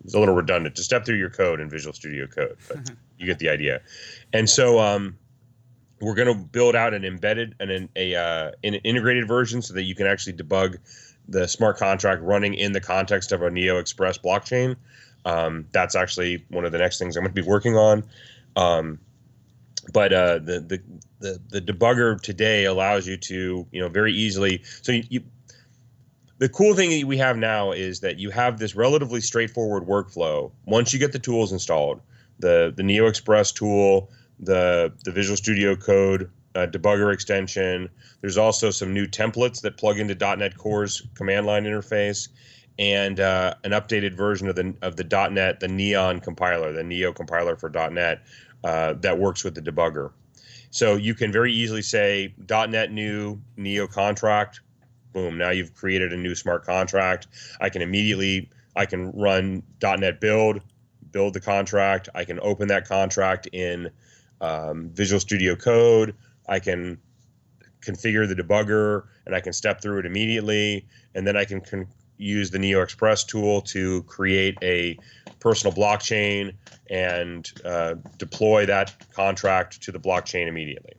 It's 0.03 0.13
a 0.13 0.19
little 0.19 0.35
redundant 0.35 0.75
to 0.75 0.83
step 0.83 1.05
through 1.05 1.17
your 1.17 1.29
code 1.29 1.59
in 1.59 1.69
Visual 1.69 1.93
Studio 1.93 2.27
Code, 2.27 2.57
but 2.67 2.91
you 3.17 3.25
get 3.25 3.39
the 3.39 3.49
idea. 3.49 3.81
And 4.33 4.49
so 4.49 4.79
um, 4.79 5.17
we're 5.99 6.13
going 6.13 6.27
to 6.27 6.35
build 6.35 6.75
out 6.75 6.93
an 6.93 7.03
embedded 7.03 7.55
and 7.59 7.71
an, 7.71 7.89
a 7.95 8.15
uh, 8.15 8.51
an 8.63 8.75
integrated 8.75 9.27
version 9.27 9.61
so 9.61 9.73
that 9.73 9.83
you 9.83 9.95
can 9.95 10.05
actually 10.05 10.33
debug 10.33 10.77
the 11.27 11.47
smart 11.47 11.77
contract 11.77 12.21
running 12.21 12.53
in 12.53 12.71
the 12.71 12.81
context 12.81 13.31
of 13.31 13.41
a 13.41 13.49
Neo 13.49 13.79
Express 13.79 14.17
blockchain. 14.17 14.75
Um, 15.25 15.65
that's 15.71 15.95
actually 15.95 16.45
one 16.49 16.65
of 16.65 16.71
the 16.71 16.77
next 16.77 16.99
things 16.99 17.17
I'm 17.17 17.23
going 17.23 17.33
to 17.33 17.41
be 17.41 17.47
working 17.47 17.75
on. 17.75 18.03
Um, 18.55 18.99
but 19.93 20.13
uh, 20.13 20.39
the, 20.39 20.59
the 20.59 20.81
the 21.19 21.41
the 21.49 21.61
debugger 21.61 22.19
today 22.21 22.65
allows 22.65 23.07
you 23.07 23.17
to 23.17 23.67
you 23.71 23.81
know 23.81 23.89
very 23.89 24.13
easily. 24.13 24.61
So 24.81 24.91
you, 24.91 25.03
you 25.09 25.23
the 26.37 26.49
cool 26.49 26.73
thing 26.73 26.89
that 26.99 27.07
we 27.07 27.17
have 27.17 27.37
now 27.37 27.71
is 27.71 28.01
that 28.01 28.19
you 28.19 28.29
have 28.29 28.59
this 28.59 28.75
relatively 28.75 29.21
straightforward 29.21 29.83
workflow. 29.87 30.51
Once 30.65 30.91
you 30.91 30.99
get 30.99 31.13
the 31.13 31.19
tools 31.19 31.51
installed, 31.51 32.01
the 32.39 32.73
the 32.75 32.83
Neo 32.83 33.07
Express 33.07 33.51
tool, 33.51 34.11
the 34.39 34.91
the 35.03 35.11
Visual 35.11 35.37
Studio 35.37 35.75
Code 35.75 36.29
uh, 36.55 36.65
debugger 36.67 37.13
extension. 37.13 37.89
There's 38.21 38.37
also 38.37 38.71
some 38.71 38.93
new 38.93 39.07
templates 39.07 39.61
that 39.61 39.77
plug 39.77 39.99
into 39.99 40.15
.NET 40.15 40.57
Core's 40.57 41.05
command 41.15 41.45
line 41.45 41.65
interface, 41.65 42.29
and 42.79 43.19
uh, 43.19 43.55
an 43.63 43.71
updated 43.71 44.15
version 44.15 44.47
of 44.47 44.55
the 44.55 44.73
of 44.81 44.95
the 44.95 45.03
.NET, 45.31 45.59
the 45.59 45.67
Neon 45.67 46.19
compiler, 46.19 46.71
the 46.71 46.83
Neo 46.83 47.13
compiler 47.13 47.55
for 47.55 47.69
.NET, 47.69 48.23
uh, 48.65 48.93
that 48.99 49.17
works 49.17 49.43
with 49.43 49.55
the 49.55 49.61
debugger. 49.61 50.11
So 50.71 50.95
you 50.95 51.13
can 51.13 51.31
very 51.31 51.53
easily 51.53 51.81
say 51.81 52.33
.NET 52.49 52.91
new 52.91 53.39
Neo 53.55 53.87
contract. 53.87 54.59
Boom! 55.13 55.37
Now 55.37 55.51
you've 55.51 55.73
created 55.73 56.11
a 56.11 56.17
new 56.17 56.35
smart 56.35 56.65
contract. 56.65 57.27
I 57.61 57.69
can 57.69 57.81
immediately 57.81 58.49
I 58.75 58.85
can 58.85 59.11
run 59.11 59.63
.NET 59.81 60.19
build, 60.19 60.61
build 61.11 61.33
the 61.33 61.39
contract. 61.39 62.09
I 62.13 62.25
can 62.25 62.39
open 62.41 62.67
that 62.67 62.87
contract 62.87 63.47
in 63.53 63.89
um, 64.41 64.89
Visual 64.89 65.19
Studio 65.19 65.55
Code. 65.55 66.15
I 66.49 66.59
can 66.59 66.99
configure 67.81 68.27
the 68.27 68.35
debugger 68.35 69.03
and 69.25 69.35
I 69.35 69.39
can 69.39 69.53
step 69.53 69.81
through 69.81 69.99
it 69.99 70.05
immediately. 70.05 70.85
And 71.13 71.25
then 71.25 71.37
I 71.37 71.45
can 71.45 71.61
con- 71.61 71.87
use 72.17 72.51
the 72.51 72.59
Neo 72.59 72.81
Express 72.81 73.23
tool 73.23 73.61
to 73.61 74.03
create 74.03 74.57
a 74.61 74.97
personal 75.39 75.75
blockchain 75.75 76.53
and 76.89 77.51
uh, 77.63 77.95
deploy 78.17 78.65
that 78.65 78.93
contract 79.13 79.81
to 79.83 79.91
the 79.91 79.99
blockchain 79.99 80.47
immediately. 80.47 80.93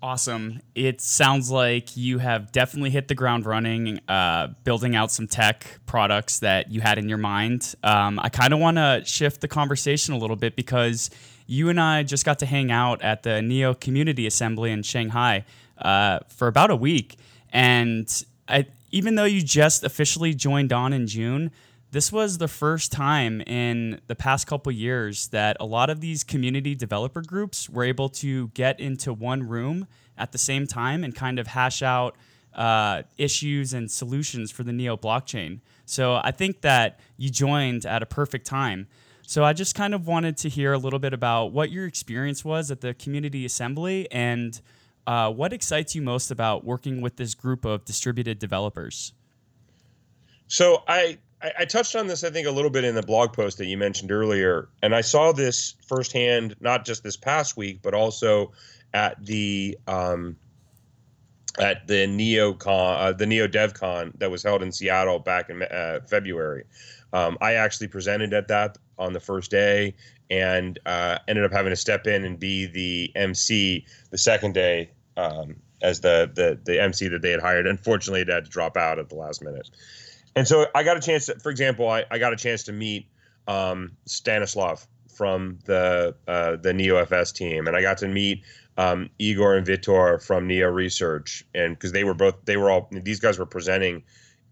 Awesome. 0.00 0.60
It 0.76 1.00
sounds 1.00 1.50
like 1.50 1.96
you 1.96 2.18
have 2.18 2.52
definitely 2.52 2.90
hit 2.90 3.08
the 3.08 3.16
ground 3.16 3.46
running, 3.46 3.98
uh, 4.06 4.48
building 4.62 4.94
out 4.94 5.10
some 5.10 5.26
tech 5.26 5.66
products 5.86 6.38
that 6.38 6.70
you 6.70 6.80
had 6.80 6.98
in 6.98 7.08
your 7.08 7.18
mind. 7.18 7.74
Um, 7.82 8.20
I 8.20 8.28
kind 8.28 8.52
of 8.52 8.60
want 8.60 8.76
to 8.76 9.02
shift 9.04 9.40
the 9.40 9.48
conversation 9.48 10.14
a 10.14 10.18
little 10.18 10.36
bit 10.36 10.54
because 10.54 11.10
you 11.46 11.68
and 11.68 11.80
I 11.80 12.04
just 12.04 12.24
got 12.24 12.38
to 12.40 12.46
hang 12.46 12.70
out 12.70 13.02
at 13.02 13.24
the 13.24 13.42
Neo 13.42 13.74
Community 13.74 14.26
Assembly 14.26 14.70
in 14.70 14.84
Shanghai 14.84 15.44
uh, 15.78 16.20
for 16.28 16.46
about 16.46 16.70
a 16.70 16.76
week. 16.76 17.16
And 17.52 18.08
I, 18.46 18.66
even 18.90 19.14
though 19.14 19.24
you 19.24 19.42
just 19.42 19.84
officially 19.84 20.34
joined 20.34 20.72
on 20.72 20.92
in 20.92 21.06
June, 21.06 21.50
this 21.90 22.12
was 22.12 22.38
the 22.38 22.48
first 22.48 22.92
time 22.92 23.40
in 23.42 24.00
the 24.08 24.14
past 24.14 24.46
couple 24.46 24.70
years 24.70 25.28
that 25.28 25.56
a 25.58 25.64
lot 25.64 25.88
of 25.88 26.00
these 26.00 26.22
community 26.22 26.74
developer 26.74 27.22
groups 27.22 27.68
were 27.68 27.84
able 27.84 28.08
to 28.10 28.48
get 28.48 28.78
into 28.78 29.12
one 29.12 29.42
room 29.48 29.86
at 30.18 30.32
the 30.32 30.38
same 30.38 30.66
time 30.66 31.02
and 31.02 31.14
kind 31.14 31.38
of 31.38 31.46
hash 31.46 31.82
out 31.82 32.16
uh, 32.54 33.02
issues 33.16 33.72
and 33.72 33.90
solutions 33.90 34.50
for 34.50 34.64
the 34.64 34.72
Neo 34.72 34.96
blockchain. 34.96 35.60
So 35.86 36.20
I 36.22 36.30
think 36.30 36.60
that 36.60 37.00
you 37.16 37.30
joined 37.30 37.86
at 37.86 38.02
a 38.02 38.06
perfect 38.06 38.46
time. 38.46 38.86
So 39.22 39.44
I 39.44 39.52
just 39.52 39.74
kind 39.74 39.94
of 39.94 40.06
wanted 40.06 40.36
to 40.38 40.48
hear 40.48 40.72
a 40.72 40.78
little 40.78 40.98
bit 40.98 41.12
about 41.12 41.52
what 41.52 41.70
your 41.70 41.86
experience 41.86 42.44
was 42.44 42.70
at 42.70 42.80
the 42.80 42.94
community 42.94 43.44
assembly 43.44 44.10
and 44.10 44.60
uh, 45.08 45.30
what 45.32 45.54
excites 45.54 45.94
you 45.94 46.02
most 46.02 46.30
about 46.30 46.64
working 46.64 47.00
with 47.00 47.16
this 47.16 47.34
group 47.34 47.64
of 47.64 47.82
distributed 47.86 48.38
developers. 48.38 49.14
So 50.48 50.82
I 50.86 51.16
I, 51.40 51.64
touched 51.64 51.94
on 51.94 52.08
this, 52.08 52.24
I 52.24 52.30
think, 52.30 52.48
a 52.48 52.50
little 52.50 52.70
bit 52.70 52.82
in 52.82 52.96
the 52.96 53.02
blog 53.02 53.32
post 53.32 53.58
that 53.58 53.66
you 53.66 53.78
mentioned 53.78 54.10
earlier, 54.10 54.68
and 54.82 54.94
I 54.94 55.02
saw 55.02 55.32
this 55.32 55.76
firsthand, 55.86 56.56
not 56.60 56.84
just 56.84 57.04
this 57.04 57.16
past 57.16 57.56
week, 57.56 57.78
but 57.80 57.94
also 57.94 58.52
at 58.92 59.24
the 59.24 59.78
um, 59.86 60.36
at 61.58 61.86
the 61.86 62.06
NeoCon, 62.06 62.98
uh, 62.98 63.12
the 63.12 63.26
Neo 63.26 63.48
DevCon 63.48 64.18
that 64.18 64.30
was 64.30 64.42
held 64.42 64.62
in 64.62 64.72
Seattle 64.72 65.20
back 65.20 65.48
in 65.48 65.62
uh, 65.62 66.00
February. 66.06 66.64
Um, 67.14 67.38
I 67.40 67.54
actually 67.54 67.88
presented 67.88 68.34
at 68.34 68.48
that 68.48 68.76
on 68.98 69.14
the 69.14 69.20
first 69.20 69.50
day, 69.50 69.94
and 70.28 70.78
uh, 70.84 71.18
ended 71.28 71.44
up 71.44 71.52
having 71.52 71.70
to 71.70 71.76
step 71.76 72.06
in 72.06 72.24
and 72.24 72.38
be 72.38 72.66
the 72.66 73.12
MC 73.16 73.86
the 74.10 74.18
second 74.18 74.52
day 74.52 74.90
um, 75.18 75.56
as 75.82 76.00
the, 76.00 76.30
the 76.32 76.58
the 76.64 76.80
MC 76.80 77.08
that 77.08 77.20
they 77.20 77.30
had 77.30 77.40
hired. 77.40 77.66
Unfortunately, 77.66 78.22
it 78.22 78.28
had 78.28 78.46
to 78.46 78.50
drop 78.50 78.76
out 78.76 78.98
at 78.98 79.08
the 79.08 79.16
last 79.16 79.42
minute. 79.42 79.68
and 80.34 80.48
so 80.48 80.66
I 80.74 80.84
got 80.84 80.96
a 80.96 81.00
chance. 81.00 81.26
To, 81.26 81.38
for 81.38 81.50
example, 81.50 81.88
I, 81.88 82.04
I 82.10 82.18
got 82.18 82.32
a 82.32 82.36
chance 82.36 82.62
to 82.64 82.72
meet 82.72 83.08
um, 83.46 83.92
Stanislav 84.06 84.86
from 85.14 85.58
the 85.64 86.14
uh, 86.26 86.56
the 86.56 86.72
NeoFS 86.72 87.34
team, 87.34 87.66
and 87.66 87.76
I 87.76 87.82
got 87.82 87.98
to 87.98 88.08
meet 88.08 88.44
um, 88.76 89.10
Igor 89.18 89.56
and 89.56 89.66
Vitor 89.66 90.24
from 90.24 90.46
Neo 90.46 90.68
Research, 90.68 91.44
and 91.54 91.74
because 91.74 91.92
they 91.92 92.04
were 92.04 92.14
both 92.14 92.36
they 92.44 92.56
were 92.56 92.70
all 92.70 92.88
these 92.90 93.20
guys 93.20 93.38
were 93.38 93.46
presenting 93.46 94.04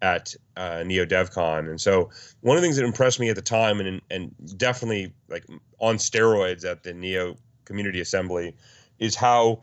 at 0.02 0.34
uh, 0.56 0.82
Neo 0.84 1.06
DevCon, 1.06 1.70
and 1.70 1.80
so 1.80 2.10
one 2.40 2.56
of 2.56 2.62
the 2.62 2.66
things 2.66 2.76
that 2.76 2.84
impressed 2.84 3.20
me 3.20 3.30
at 3.30 3.36
the 3.36 3.42
time, 3.42 3.80
and 3.80 4.02
and 4.10 4.34
definitely 4.58 5.14
like 5.28 5.44
on 5.78 5.96
steroids 5.96 6.64
at 6.68 6.82
the 6.82 6.92
Neo 6.92 7.36
Community 7.64 8.00
Assembly, 8.00 8.54
is 8.98 9.14
how 9.14 9.62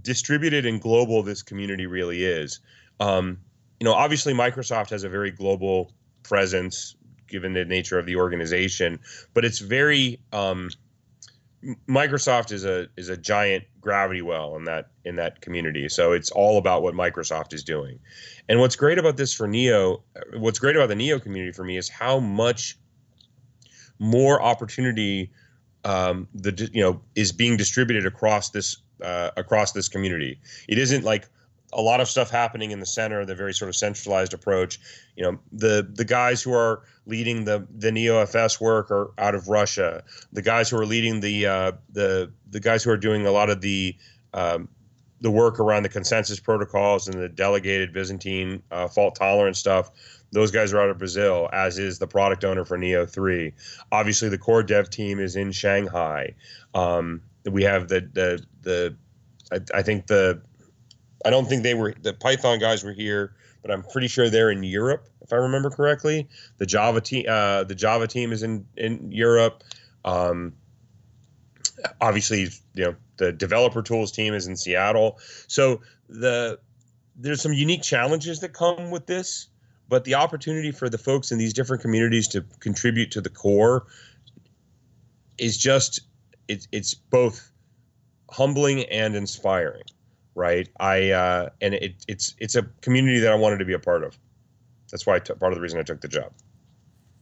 distributed 0.00 0.66
and 0.66 0.80
global 0.80 1.22
this 1.22 1.42
community 1.42 1.86
really 1.86 2.24
is. 2.24 2.60
Um, 3.00 3.38
you 3.80 3.84
know, 3.84 3.94
obviously 3.94 4.32
Microsoft 4.32 4.90
has 4.90 5.04
a 5.04 5.08
very 5.08 5.30
global 5.30 5.92
presence 6.22 6.94
given 7.28 7.52
the 7.52 7.64
nature 7.64 7.98
of 7.98 8.06
the 8.06 8.16
organization, 8.16 9.00
but 9.34 9.44
it's 9.44 9.58
very 9.58 10.20
um, 10.32 10.70
Microsoft 11.88 12.52
is 12.52 12.64
a 12.64 12.88
is 12.96 13.08
a 13.08 13.16
giant 13.16 13.64
gravity 13.80 14.22
well 14.22 14.56
in 14.56 14.64
that 14.64 14.90
in 15.04 15.16
that 15.16 15.40
community. 15.40 15.88
So 15.88 16.12
it's 16.12 16.30
all 16.30 16.58
about 16.58 16.82
what 16.82 16.94
Microsoft 16.94 17.52
is 17.52 17.62
doing. 17.62 18.00
And 18.48 18.58
what's 18.58 18.76
great 18.76 18.98
about 18.98 19.16
this 19.16 19.32
for 19.32 19.46
Neo, 19.46 20.02
what's 20.34 20.58
great 20.58 20.74
about 20.74 20.88
the 20.88 20.96
Neo 20.96 21.20
community 21.20 21.52
for 21.52 21.64
me 21.64 21.76
is 21.76 21.88
how 21.88 22.18
much 22.18 22.78
more 23.98 24.42
opportunity 24.42 25.30
um, 25.84 26.28
the 26.34 26.68
you 26.72 26.82
know 26.82 27.00
is 27.14 27.30
being 27.32 27.56
distributed 27.56 28.06
across 28.06 28.50
this 28.50 28.76
uh, 29.02 29.30
across 29.36 29.72
this 29.72 29.88
community. 29.88 30.38
It 30.68 30.78
isn't 30.78 31.04
like 31.04 31.28
a 31.72 31.80
lot 31.80 32.00
of 32.00 32.08
stuff 32.08 32.30
happening 32.30 32.70
in 32.70 32.80
the 32.80 32.86
center, 32.86 33.24
the 33.24 33.34
very 33.34 33.54
sort 33.54 33.68
of 33.68 33.76
centralized 33.76 34.34
approach. 34.34 34.78
You 35.16 35.24
know, 35.24 35.38
the 35.52 35.88
the 35.90 36.04
guys 36.04 36.42
who 36.42 36.52
are 36.52 36.82
leading 37.06 37.44
the 37.44 37.66
the 37.70 37.90
NeoFS 37.90 38.60
work 38.60 38.90
are 38.90 39.12
out 39.18 39.34
of 39.34 39.48
Russia. 39.48 40.02
The 40.32 40.42
guys 40.42 40.70
who 40.70 40.78
are 40.78 40.86
leading 40.86 41.20
the 41.20 41.46
uh, 41.46 41.72
the 41.90 42.32
the 42.50 42.60
guys 42.60 42.84
who 42.84 42.90
are 42.90 42.96
doing 42.96 43.26
a 43.26 43.32
lot 43.32 43.50
of 43.50 43.60
the 43.60 43.96
um, 44.34 44.68
the 45.20 45.30
work 45.30 45.60
around 45.60 45.84
the 45.84 45.88
consensus 45.88 46.40
protocols 46.40 47.08
and 47.08 47.20
the 47.20 47.28
delegated 47.28 47.92
Byzantine 47.92 48.62
uh, 48.70 48.88
fault 48.88 49.14
tolerance 49.14 49.58
stuff. 49.58 49.90
Those 50.32 50.50
guys 50.50 50.72
are 50.72 50.80
out 50.80 50.88
of 50.88 50.98
Brazil, 50.98 51.48
as 51.52 51.78
is 51.78 51.98
the 51.98 52.06
product 52.06 52.42
owner 52.44 52.64
for 52.64 52.78
Neo 52.78 53.04
3. 53.04 53.52
Obviously, 53.92 54.30
the 54.30 54.38
core 54.38 54.62
dev 54.62 54.88
team 54.88 55.20
is 55.20 55.36
in 55.36 55.52
Shanghai. 55.52 56.34
Um, 56.74 57.22
we 57.50 57.62
have 57.64 57.88
the 57.88 58.08
the 58.12 58.44
the 58.62 58.96
I, 59.52 59.78
I 59.78 59.82
think 59.82 60.06
the 60.06 60.40
I 61.24 61.30
don't 61.30 61.48
think 61.48 61.62
they 61.62 61.74
were 61.74 61.94
the 62.00 62.12
Python 62.12 62.58
guys 62.58 62.84
were 62.84 62.92
here, 62.92 63.34
but 63.62 63.70
I'm 63.70 63.82
pretty 63.82 64.08
sure 64.08 64.30
they're 64.30 64.50
in 64.50 64.62
Europe 64.62 65.08
if 65.22 65.32
I 65.32 65.36
remember 65.36 65.70
correctly. 65.70 66.28
The 66.58 66.66
Java 66.66 67.00
team, 67.00 67.26
uh, 67.28 67.64
the 67.64 67.74
Java 67.74 68.06
team 68.06 68.32
is 68.32 68.42
in 68.42 68.66
in 68.76 69.10
Europe. 69.10 69.62
Um, 70.04 70.54
obviously, 72.00 72.48
you 72.74 72.84
know 72.84 72.94
the 73.16 73.32
developer 73.32 73.82
tools 73.82 74.12
team 74.12 74.34
is 74.34 74.46
in 74.46 74.56
Seattle. 74.56 75.18
So 75.46 75.80
the 76.08 76.58
there's 77.16 77.42
some 77.42 77.52
unique 77.52 77.82
challenges 77.82 78.40
that 78.40 78.52
come 78.52 78.90
with 78.90 79.06
this, 79.06 79.48
but 79.88 80.04
the 80.04 80.14
opportunity 80.14 80.72
for 80.72 80.88
the 80.88 80.98
folks 80.98 81.30
in 81.30 81.38
these 81.38 81.52
different 81.52 81.82
communities 81.82 82.26
to 82.28 82.42
contribute 82.60 83.10
to 83.12 83.20
the 83.20 83.28
core 83.28 83.86
is 85.38 85.56
just 85.56 86.00
it's 86.48 86.68
it's 86.72 86.94
both 86.94 87.50
humbling 88.30 88.84
and 88.84 89.14
inspiring 89.14 89.82
right? 90.34 90.68
I 90.80 91.10
uh, 91.10 91.48
and 91.60 91.74
it, 91.74 92.04
it's 92.08 92.34
it's 92.38 92.54
a 92.54 92.62
community 92.80 93.18
that 93.20 93.32
I 93.32 93.34
wanted 93.34 93.58
to 93.58 93.64
be 93.64 93.74
a 93.74 93.78
part 93.78 94.04
of. 94.04 94.18
That's 94.90 95.06
why 95.06 95.18
part 95.18 95.52
of 95.52 95.54
the 95.54 95.60
reason 95.60 95.78
I 95.78 95.82
took 95.82 96.00
the 96.00 96.08
job. 96.08 96.32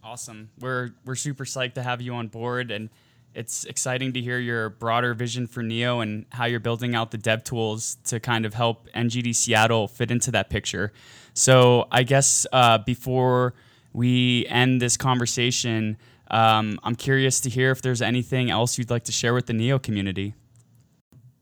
Awesome. 0.02 0.50
We're 0.58 0.90
we're 1.04 1.14
super 1.14 1.44
psyched 1.44 1.74
to 1.74 1.82
have 1.82 2.00
you 2.00 2.14
on 2.14 2.28
board, 2.28 2.70
and 2.70 2.90
it's 3.34 3.64
exciting 3.64 4.12
to 4.14 4.20
hear 4.20 4.38
your 4.38 4.70
broader 4.70 5.14
vision 5.14 5.46
for 5.46 5.62
Neo 5.62 6.00
and 6.00 6.26
how 6.30 6.46
you're 6.46 6.60
building 6.60 6.94
out 6.94 7.10
the 7.10 7.18
dev 7.18 7.44
tools 7.44 7.96
to 8.04 8.18
kind 8.18 8.44
of 8.44 8.54
help 8.54 8.88
NGD 8.92 9.34
Seattle 9.34 9.86
fit 9.86 10.10
into 10.10 10.30
that 10.32 10.50
picture. 10.50 10.92
So 11.32 11.86
I 11.92 12.02
guess 12.02 12.46
uh, 12.52 12.78
before 12.78 13.54
we 13.92 14.46
end 14.48 14.82
this 14.82 14.96
conversation, 14.96 15.96
um, 16.30 16.78
I'm 16.82 16.94
curious 16.94 17.40
to 17.40 17.50
hear 17.50 17.70
if 17.70 17.82
there's 17.82 18.02
anything 18.02 18.50
else 18.50 18.78
you'd 18.78 18.90
like 18.90 19.04
to 19.04 19.12
share 19.12 19.34
with 19.34 19.46
the 19.46 19.52
Neo 19.52 19.78
community. 19.78 20.34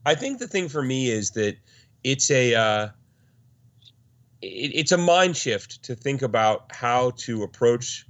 I 0.07 0.15
think 0.15 0.39
the 0.39 0.49
thing 0.49 0.69
for 0.69 0.83
me 0.83 1.11
is 1.11 1.31
that 1.33 1.57
it's 2.05 2.31
a 2.31 2.55
uh, 2.55 2.89
it, 4.41 4.73
it's 4.75 4.93
a 4.93 4.99
mind 4.99 5.37
shift 5.37 5.83
to 5.85 5.95
think 5.95 6.23
about 6.23 6.73
how 6.73 7.11
to 7.19 7.43
approach 7.43 8.07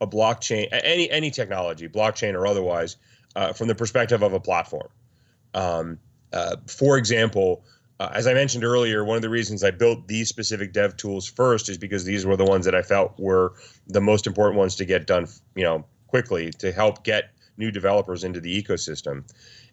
a 0.00 0.06
blockchain, 0.06 0.68
any 0.72 1.10
any 1.10 1.30
technology, 1.30 1.88
blockchain 1.88 2.34
or 2.34 2.46
otherwise, 2.46 2.96
uh, 3.36 3.52
from 3.52 3.68
the 3.68 3.74
perspective 3.74 4.22
of 4.22 4.32
a 4.32 4.40
platform. 4.40 4.88
Um, 5.54 5.98
uh, 6.32 6.56
for 6.66 6.98
example, 6.98 7.64
uh, 8.00 8.10
as 8.12 8.26
I 8.26 8.34
mentioned 8.34 8.64
earlier, 8.64 9.04
one 9.04 9.16
of 9.16 9.22
the 9.22 9.30
reasons 9.30 9.64
I 9.64 9.70
built 9.70 10.06
these 10.08 10.28
specific 10.28 10.72
dev 10.72 10.96
tools 10.96 11.26
first 11.28 11.68
is 11.68 11.78
because 11.78 12.04
these 12.04 12.26
were 12.26 12.36
the 12.36 12.44
ones 12.44 12.64
that 12.64 12.74
I 12.74 12.82
felt 12.82 13.18
were 13.18 13.54
the 13.86 14.00
most 14.00 14.26
important 14.26 14.58
ones 14.58 14.76
to 14.76 14.84
get 14.84 15.06
done, 15.06 15.28
you 15.54 15.62
know, 15.62 15.84
quickly 16.06 16.50
to 16.58 16.72
help 16.72 17.04
get 17.04 17.30
new 17.56 17.70
developers 17.70 18.24
into 18.24 18.40
the 18.40 18.62
ecosystem. 18.62 19.24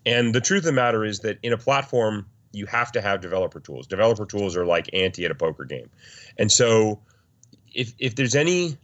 And 0.06 0.34
the 0.34 0.42
truth 0.42 0.60
of 0.60 0.66
the 0.66 0.72
matter 0.74 1.04
is 1.04 1.20
that 1.20 1.38
in 1.44 1.54
a 1.54 1.58
platform, 1.58 2.26
you 2.52 2.66
have 2.68 2.92
to 2.94 3.02
have 3.02 3.22
developer 3.22 3.60
tools. 3.60 3.88
Developer 3.88 4.26
tools 4.26 4.56
are 4.56 4.66
like 4.66 4.90
ante 4.94 5.26
at 5.26 5.32
a 5.32 5.36
poker 5.36 5.66
game. 5.66 5.90
And 6.38 6.52
so 6.52 7.02
if 7.74 7.94
if 7.98 8.16
there's 8.16 8.36
any 8.36 8.78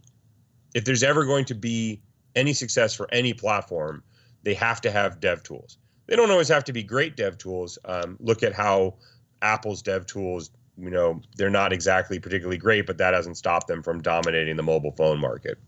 if 0.74 0.84
there's 0.84 1.02
ever 1.02 1.24
going 1.24 1.44
to 1.46 1.54
be 1.54 2.00
any 2.34 2.52
success 2.52 2.94
for 2.94 3.08
any 3.12 3.32
platform, 3.32 4.02
they 4.42 4.54
have 4.54 4.80
to 4.82 4.90
have 4.90 5.20
dev 5.20 5.42
tools. 5.42 5.78
They 6.06 6.16
don't 6.16 6.30
always 6.30 6.48
have 6.48 6.64
to 6.64 6.72
be 6.72 6.82
great 6.82 7.16
dev 7.16 7.38
tools. 7.38 7.78
Um, 7.84 8.16
look 8.20 8.42
at 8.42 8.52
how 8.52 8.94
Apple's 9.42 9.82
dev 9.82 10.06
tools, 10.06 10.50
you 10.76 10.90
know, 10.90 11.20
they're 11.36 11.50
not 11.50 11.72
exactly 11.72 12.18
particularly 12.18 12.58
great, 12.58 12.86
but 12.86 12.98
that 12.98 13.14
hasn't 13.14 13.36
stopped 13.36 13.68
them 13.68 13.82
from 13.82 14.02
dominating 14.02 14.56
the 14.56 14.62
mobile 14.62 14.92
phone 14.92 15.20
market. 15.20 15.58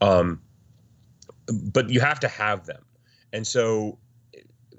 Um, 0.00 0.40
but 1.50 1.90
you 1.90 2.00
have 2.00 2.20
to 2.20 2.28
have 2.28 2.66
them. 2.66 2.82
And 3.32 3.46
so 3.46 3.98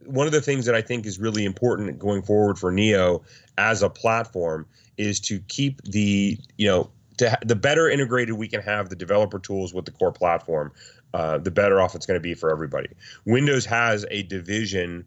one 0.05 0.27
of 0.27 0.33
the 0.33 0.41
things 0.41 0.65
that 0.65 0.75
I 0.75 0.81
think 0.81 1.05
is 1.05 1.19
really 1.19 1.45
important 1.45 1.99
going 1.99 2.21
forward 2.21 2.57
for 2.57 2.71
Neo 2.71 3.23
as 3.57 3.81
a 3.83 3.89
platform 3.89 4.65
is 4.97 5.19
to 5.21 5.39
keep 5.47 5.81
the 5.83 6.37
you 6.57 6.67
know 6.67 6.89
to 7.17 7.29
ha- 7.29 7.37
the 7.45 7.55
better 7.55 7.89
integrated 7.89 8.35
we 8.35 8.47
can 8.47 8.61
have 8.61 8.89
the 8.89 8.95
developer 8.95 9.39
tools 9.39 9.73
with 9.73 9.85
the 9.85 9.91
core 9.91 10.11
platform, 10.11 10.71
uh, 11.13 11.37
the 11.37 11.51
better 11.51 11.81
off 11.81 11.95
it's 11.95 12.05
going 12.05 12.19
to 12.19 12.21
be 12.21 12.33
for 12.33 12.51
everybody. 12.51 12.89
Windows 13.25 13.65
has 13.65 14.05
a 14.09 14.23
division, 14.23 15.05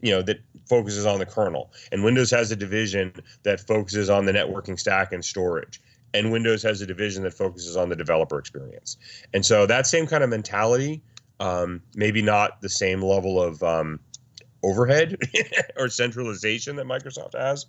you 0.00 0.10
know, 0.10 0.22
that 0.22 0.40
focuses 0.68 1.06
on 1.06 1.18
the 1.18 1.26
kernel, 1.26 1.72
and 1.92 2.04
Windows 2.04 2.30
has 2.30 2.50
a 2.50 2.56
division 2.56 3.12
that 3.42 3.60
focuses 3.60 4.10
on 4.10 4.26
the 4.26 4.32
networking 4.32 4.78
stack 4.78 5.12
and 5.12 5.24
storage. 5.24 5.80
And 6.14 6.32
Windows 6.32 6.62
has 6.62 6.80
a 6.80 6.86
division 6.86 7.22
that 7.24 7.34
focuses 7.34 7.76
on 7.76 7.88
the 7.88 7.96
developer 7.96 8.38
experience. 8.38 8.96
And 9.34 9.44
so 9.44 9.66
that 9.66 9.86
same 9.86 10.06
kind 10.06 10.24
of 10.24 10.30
mentality 10.30 11.02
um, 11.40 11.82
maybe 11.94 12.22
not 12.22 12.60
the 12.60 12.68
same 12.68 13.02
level 13.02 13.40
of 13.40 13.62
um, 13.62 14.00
overhead 14.62 15.18
or 15.76 15.88
centralization 15.88 16.76
that 16.76 16.86
Microsoft 16.86 17.34
has. 17.38 17.66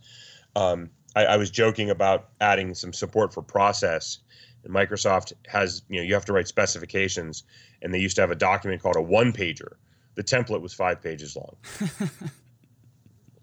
Um, 0.56 0.90
I, 1.16 1.26
I, 1.26 1.38
was 1.38 1.50
joking 1.52 1.90
about 1.90 2.30
adding 2.40 2.74
some 2.74 2.94
support 2.94 3.34
for 3.34 3.42
process. 3.42 4.20
And 4.64 4.74
Microsoft 4.74 5.34
has, 5.48 5.84
you 5.90 5.98
know, 5.98 6.04
you 6.04 6.14
have 6.14 6.26
to 6.26 6.34
write 6.34 6.48
specifications, 6.48 7.44
and 7.82 7.94
they 7.94 8.00
used 8.00 8.16
to 8.16 8.22
have 8.22 8.32
a 8.32 8.36
document 8.36 8.82
called 8.82 8.96
a 8.96 9.02
one 9.02 9.34
pager. 9.34 9.74
The 10.16 10.24
template 10.24 10.62
was 10.62 10.74
five 10.74 11.02
pages 11.02 11.36
long. 11.36 11.56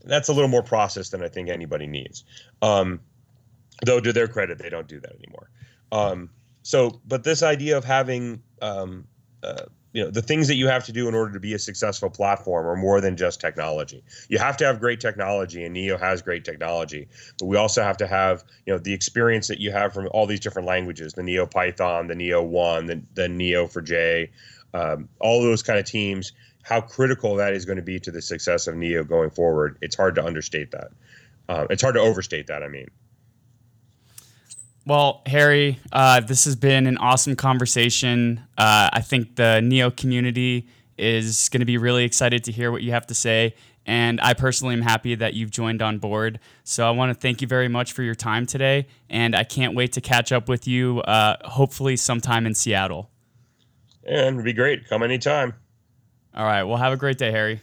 That's 0.04 0.28
a 0.28 0.32
little 0.32 0.48
more 0.48 0.62
process 0.62 1.10
than 1.10 1.22
I 1.22 1.28
think 1.28 1.48
anybody 1.48 1.86
needs. 1.86 2.24
Um, 2.62 3.00
though, 3.84 4.00
to 4.00 4.12
their 4.12 4.28
credit, 4.28 4.58
they 4.58 4.70
don't 4.70 4.88
do 4.88 5.00
that 5.00 5.12
anymore. 5.16 5.50
Um, 5.92 6.30
so, 6.62 7.00
but 7.06 7.24
this 7.24 7.42
idea 7.42 7.76
of 7.76 7.84
having 7.84 8.42
um, 8.62 9.06
uh, 9.42 9.64
you 9.94 10.02
know 10.02 10.10
the 10.10 10.20
things 10.20 10.48
that 10.48 10.56
you 10.56 10.66
have 10.66 10.84
to 10.84 10.92
do 10.92 11.08
in 11.08 11.14
order 11.14 11.32
to 11.32 11.40
be 11.40 11.54
a 11.54 11.58
successful 11.58 12.10
platform 12.10 12.66
are 12.66 12.76
more 12.76 13.00
than 13.00 13.16
just 13.16 13.40
technology. 13.40 14.02
You 14.28 14.38
have 14.38 14.56
to 14.58 14.66
have 14.66 14.80
great 14.80 15.00
technology 15.00 15.64
and 15.64 15.72
neo 15.72 15.96
has 15.96 16.20
great 16.20 16.44
technology 16.44 17.08
but 17.38 17.46
we 17.46 17.56
also 17.56 17.82
have 17.82 17.96
to 17.98 18.06
have 18.06 18.44
you 18.66 18.72
know 18.72 18.78
the 18.78 18.92
experience 18.92 19.46
that 19.48 19.60
you 19.60 19.70
have 19.70 19.94
from 19.94 20.08
all 20.10 20.26
these 20.26 20.40
different 20.40 20.66
languages 20.66 21.14
the 21.14 21.22
neo 21.22 21.46
python 21.46 22.08
the 22.08 22.14
neo 22.14 22.42
one 22.42 22.86
the, 22.86 23.00
the 23.14 23.28
neo 23.28 23.66
for 23.66 23.80
j 23.80 24.30
um, 24.74 25.08
all 25.20 25.40
those 25.40 25.62
kind 25.62 25.78
of 25.78 25.84
teams 25.84 26.32
how 26.64 26.80
critical 26.80 27.36
that 27.36 27.54
is 27.54 27.64
going 27.64 27.76
to 27.76 27.82
be 27.82 28.00
to 28.00 28.10
the 28.10 28.22
success 28.22 28.66
of 28.66 28.74
neo 28.74 29.04
going 29.04 29.30
forward. 29.30 29.78
It's 29.80 29.94
hard 29.94 30.14
to 30.16 30.24
understate 30.24 30.70
that. 30.72 30.88
Uh, 31.48 31.66
it's 31.68 31.82
hard 31.82 31.94
to 31.94 32.00
overstate 32.00 32.46
that 32.48 32.62
i 32.62 32.68
mean 32.68 32.88
well, 34.86 35.22
Harry, 35.26 35.78
uh, 35.92 36.20
this 36.20 36.44
has 36.44 36.56
been 36.56 36.86
an 36.86 36.98
awesome 36.98 37.36
conversation. 37.36 38.40
Uh, 38.58 38.90
I 38.92 39.00
think 39.00 39.36
the 39.36 39.60
Neo 39.60 39.90
community 39.90 40.68
is 40.98 41.48
going 41.48 41.60
to 41.60 41.66
be 41.66 41.78
really 41.78 42.04
excited 42.04 42.44
to 42.44 42.52
hear 42.52 42.70
what 42.70 42.82
you 42.82 42.92
have 42.92 43.06
to 43.06 43.14
say. 43.14 43.54
And 43.86 44.20
I 44.20 44.34
personally 44.34 44.74
am 44.74 44.82
happy 44.82 45.14
that 45.14 45.34
you've 45.34 45.50
joined 45.50 45.82
on 45.82 45.98
board. 45.98 46.40
So 46.64 46.86
I 46.86 46.90
want 46.90 47.12
to 47.12 47.14
thank 47.14 47.42
you 47.42 47.48
very 47.48 47.68
much 47.68 47.92
for 47.92 48.02
your 48.02 48.14
time 48.14 48.46
today. 48.46 48.86
And 49.10 49.34
I 49.36 49.44
can't 49.44 49.74
wait 49.74 49.92
to 49.94 50.00
catch 50.00 50.32
up 50.32 50.48
with 50.48 50.66
you, 50.66 51.00
uh, 51.00 51.36
hopefully, 51.48 51.96
sometime 51.96 52.46
in 52.46 52.54
Seattle. 52.54 53.10
And 54.06 54.36
it'd 54.36 54.44
be 54.44 54.52
great. 54.52 54.88
Come 54.88 55.02
anytime. 55.02 55.54
All 56.34 56.44
right. 56.44 56.62
Well, 56.62 56.78
have 56.78 56.92
a 56.92 56.96
great 56.96 57.18
day, 57.18 57.30
Harry. 57.30 57.60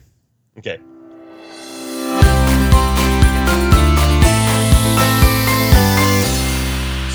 Okay. 0.58 0.78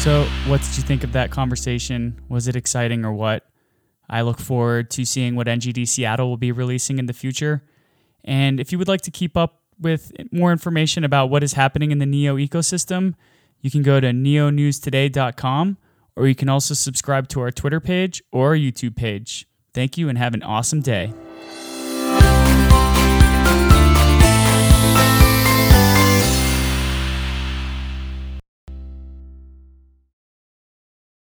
So, 0.08 0.24
what 0.48 0.62
did 0.62 0.78
you 0.78 0.84
think 0.84 1.04
of 1.04 1.12
that 1.12 1.32
conversation? 1.32 2.22
Was 2.30 2.48
it 2.48 2.56
exciting 2.56 3.04
or 3.04 3.12
what? 3.12 3.46
I 4.10 4.22
look 4.22 4.40
forward 4.40 4.90
to 4.92 5.04
seeing 5.04 5.36
what 5.36 5.48
NGD 5.48 5.86
Seattle 5.86 6.30
will 6.30 6.38
be 6.38 6.54
releasing 6.54 6.98
in 6.98 7.08
the 7.08 7.14
future. 7.14 7.62
And 8.24 8.58
if 8.62 8.72
you 8.72 8.78
would 8.78 8.88
like 8.88 9.02
to 9.02 9.12
keep 9.12 9.36
up 9.36 9.64
with 9.78 10.14
more 10.32 10.54
information 10.54 11.04
about 11.04 11.30
what 11.30 11.44
is 11.44 11.52
happening 11.52 11.92
in 11.92 11.98
the 11.98 12.06
Neo 12.06 12.38
ecosystem, 12.38 13.16
you 13.60 13.70
can 13.70 13.84
go 13.84 14.00
to 14.00 14.12
neonewstoday.com 14.12 15.78
or 16.16 16.26
you 16.26 16.36
can 16.36 16.48
also 16.48 16.74
subscribe 16.74 17.28
to 17.28 17.42
our 17.42 17.52
Twitter 17.52 17.82
page 17.82 18.24
or 18.32 18.52
our 18.52 18.56
YouTube 18.56 18.96
page. 18.96 19.46
Thank 19.74 19.98
you 19.98 20.08
and 20.08 20.18
have 20.18 20.34
an 20.34 20.42
awesome 20.42 20.80
day. 20.80 21.12